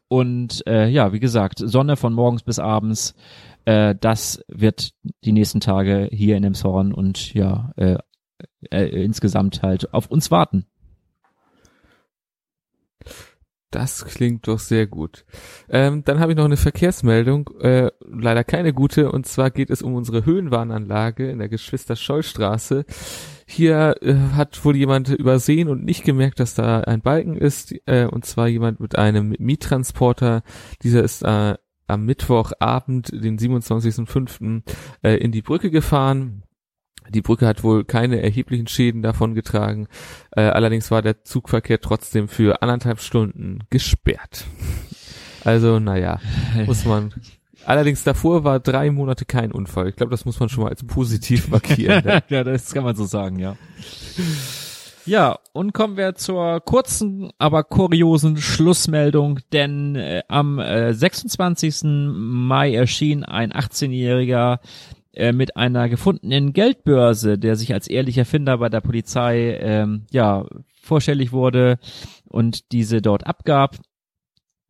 Und 0.08 0.66
äh, 0.68 0.88
ja, 0.88 1.14
wie 1.14 1.20
gesagt, 1.20 1.60
Sonne 1.60 1.96
von 1.96 2.14
morgens 2.14 2.44
bis 2.44 2.60
abends, 2.60 3.16
äh, 3.66 3.96
das 4.00 4.44
wird 4.48 4.94
die 5.24 5.32
nächsten 5.32 5.60
Tage 5.60 6.10
hier 6.12 6.38
in 6.38 6.44
Emshorn 6.44 6.94
und 6.94 7.34
ja, 7.34 7.72
äh, 7.76 7.98
äh, 8.70 9.04
insgesamt 9.04 9.62
halt 9.64 9.94
auf 9.94 10.08
uns 10.08 10.32
warten. 10.32 10.66
Das 13.72 14.04
klingt 14.04 14.50
doch 14.50 14.60
sehr 14.60 14.86
gut. 14.86 15.24
Ähm, 15.70 16.04
dann 16.04 16.20
habe 16.20 16.34
ich 16.34 16.38
noch 16.38 16.44
eine 16.44 16.58
Verkehrsmeldung, 16.58 17.50
äh, 17.62 17.90
leider 18.02 18.44
keine 18.44 18.74
gute, 18.74 19.10
und 19.10 19.26
zwar 19.26 19.50
geht 19.50 19.70
es 19.70 19.82
um 19.82 19.96
unsere 19.96 20.26
Höhenwarnanlage 20.26 21.32
in 21.32 21.40
der 21.40 21.48
Geschwister-Scholl-Straße. 21.48 22.84
Hier 23.54 23.98
äh, 24.02 24.16
hat 24.34 24.64
wohl 24.64 24.78
jemand 24.78 25.10
übersehen 25.10 25.68
und 25.68 25.84
nicht 25.84 26.06
gemerkt, 26.06 26.40
dass 26.40 26.56
da 26.56 26.80
ein 26.80 27.02
Balken 27.02 27.36
ist, 27.36 27.76
äh, 27.86 28.06
und 28.06 28.26
zwar 28.26 28.48
jemand 28.48 28.80
mit 28.80 28.98
einem 28.98 29.36
Miettransporter. 29.40 30.42
Dieser 30.84 31.04
ist 31.04 31.22
äh, 31.24 31.56
am 31.86 32.06
Mittwochabend, 32.06 33.12
den 33.12 33.38
27.05., 33.38 34.62
äh, 35.04 35.18
in 35.18 35.34
die 35.34 35.42
Brücke 35.42 35.70
gefahren 35.70 36.44
Die 37.10 37.22
Brücke 37.22 37.46
hat 37.46 37.66
wohl 37.66 37.84
keine 37.84 38.22
erheblichen 38.22 38.68
Schäden 38.68 39.02
davon 39.02 39.36
getragen. 39.36 39.90
Äh, 40.32 40.44
allerdings 40.44 40.90
war 40.90 41.02
der 41.02 41.26
Zugverkehr 41.26 41.82
trotzdem 41.82 42.30
für 42.30 42.62
anderthalb 42.62 43.02
Stunden 43.02 43.66
gesperrt. 43.70 44.46
Also, 45.44 45.80
naja, 45.80 46.22
muss 46.68 46.86
man. 46.86 47.14
Allerdings 47.66 48.04
davor 48.04 48.44
war 48.44 48.60
drei 48.60 48.92
Monate 48.92 49.26
kein 49.26 49.52
Unfall. 49.52 49.90
Ich 49.90 49.96
glaube, 49.96 50.12
das 50.12 50.26
muss 50.26 50.40
man 50.40 50.50
schon 50.50 50.64
mal 50.64 50.70
als 50.70 50.84
positiv 50.84 51.50
markieren. 51.50 52.04
ne? 52.06 52.24
ja, 52.30 52.44
das 52.44 52.74
kann 52.74 52.84
man 52.84 52.96
so 52.96 53.06
sagen, 53.06 53.40
ja. 53.40 53.56
Ja, 55.06 55.40
und 55.54 55.74
kommen 55.74 55.98
wir 55.98 56.16
zur 56.16 56.60
kurzen, 56.62 57.32
aber 57.38 57.64
kuriosen 57.64 58.38
Schlussmeldung, 58.38 59.40
denn 59.52 59.96
äh, 59.96 60.22
am 60.28 60.60
äh, 60.60 60.94
26. 60.94 61.82
Mai 61.84 62.74
erschien 62.74 63.24
ein 63.24 63.52
18-Jähriger 63.52 64.60
äh, 65.14 65.32
mit 65.32 65.58
einer 65.58 65.90
gefundenen 65.90 66.54
Geldbörse, 66.54 67.38
der 67.38 67.56
sich 67.56 67.74
als 67.74 67.88
ehrlicher 67.88 68.26
Finder 68.26 68.60
bei 68.60 68.70
der 68.70 68.82
Polizei 68.82 69.58
ähm, 69.60 70.06
ja 70.12 70.46
vorstellig 70.82 71.32
wurde 71.32 71.80
und 72.28 72.72
diese 72.72 73.02
dort 73.02 73.26
abgab. 73.26 73.78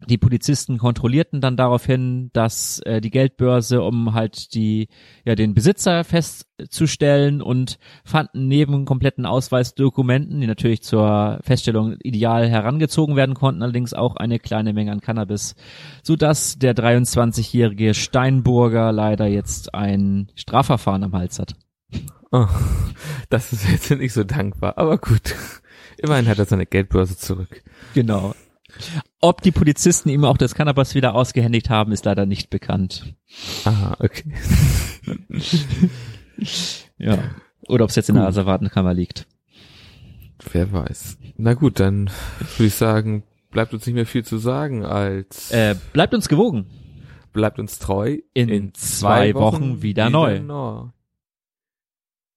Die 0.08 0.18
Polizisten 0.18 0.78
kontrollierten 0.78 1.42
dann 1.42 1.58
daraufhin, 1.58 2.32
dass 2.34 2.80
äh, 2.80 3.02
die 3.02 3.12
Geldbörse, 3.12 3.82
um 3.82 4.14
halt 4.14 4.54
die 4.56 4.88
ja 5.26 5.36
den 5.36 5.54
Besitzer 5.54 6.04
festzustellen 6.04 7.42
und 7.42 7.78
fanden 8.04 8.48
neben 8.48 8.86
kompletten 8.86 9.26
Ausweisdokumenten, 9.26 10.42
die 10.42 10.48
natürlich 10.48 10.82
zur 10.82 11.40
Feststellung 11.44 11.98
ideal 12.02 12.50
herangezogen 12.50 13.16
werden 13.16 13.36
konnten, 13.36 13.62
allerdings 13.62 13.94
auch 13.94 14.16
eine 14.16 14.40
kleine 14.40 14.74
Menge 14.74 14.92
an 14.92 15.02
Cannabis, 15.02 15.56
so 16.02 16.16
dass 16.16 16.58
der 16.58 16.76
23-jährige 16.76 17.94
Steinburger 17.94 18.92
leider 18.92 19.28
jetzt 19.28 19.76
ein 19.76 20.32
Strafverfahren 20.36 21.04
am 21.04 21.14
Hals 21.14 21.38
hat. 21.38 21.54
Oh, 22.32 22.48
das 23.30 23.54
ist 23.54 23.70
jetzt 23.70 23.92
nicht 23.92 24.14
so 24.14 24.24
dankbar, 24.24 24.78
aber 24.78 24.98
gut. 24.98 25.36
Immerhin 25.98 26.28
hat 26.28 26.40
er 26.40 26.46
seine 26.46 26.66
Geldbörse 26.66 27.18
zurück. 27.18 27.62
Genau. 27.94 28.34
Ob 29.22 29.42
die 29.42 29.52
Polizisten 29.52 30.10
ihm 30.10 30.26
auch 30.26 30.38
das 30.38 30.56
Cannabis 30.56 30.96
wieder 30.96 31.14
ausgehändigt 31.14 31.70
haben, 31.70 31.92
ist 31.92 32.06
leider 32.06 32.26
nicht 32.26 32.50
bekannt. 32.50 33.14
Aha, 33.66 33.96
okay. 34.00 34.34
Ja. 36.98 37.18
Oder 37.68 37.84
ob 37.84 37.90
es 37.92 37.96
jetzt 37.96 38.10
in 38.10 38.16
der 38.16 38.26
Asservatenkammer 38.26 38.94
liegt. 38.94 39.28
Wer 40.52 40.72
weiß. 40.72 41.18
Na 41.38 41.54
gut, 41.54 41.80
dann 41.80 42.10
würde 42.58 42.68
ich 42.68 42.74
sagen, 42.76 43.24
bleibt 43.52 43.74
uns 43.74 43.86
nicht 43.86 43.96
mehr 43.96 44.06
viel 44.08 44.26
zu 44.26 44.38
sagen 44.38 44.84
als 44.84 45.52
Äh, 45.52 45.76
bleibt 45.94 46.14
uns 46.14 46.28
gewogen. 46.28 46.66
bleibt 47.34 47.60
uns 47.60 47.78
treu. 47.80 48.18
In 48.34 48.74
zwei 48.74 49.34
Wochen 49.36 49.82
wieder 49.82 50.10
neu. 50.10 50.40
neu. 50.40 50.86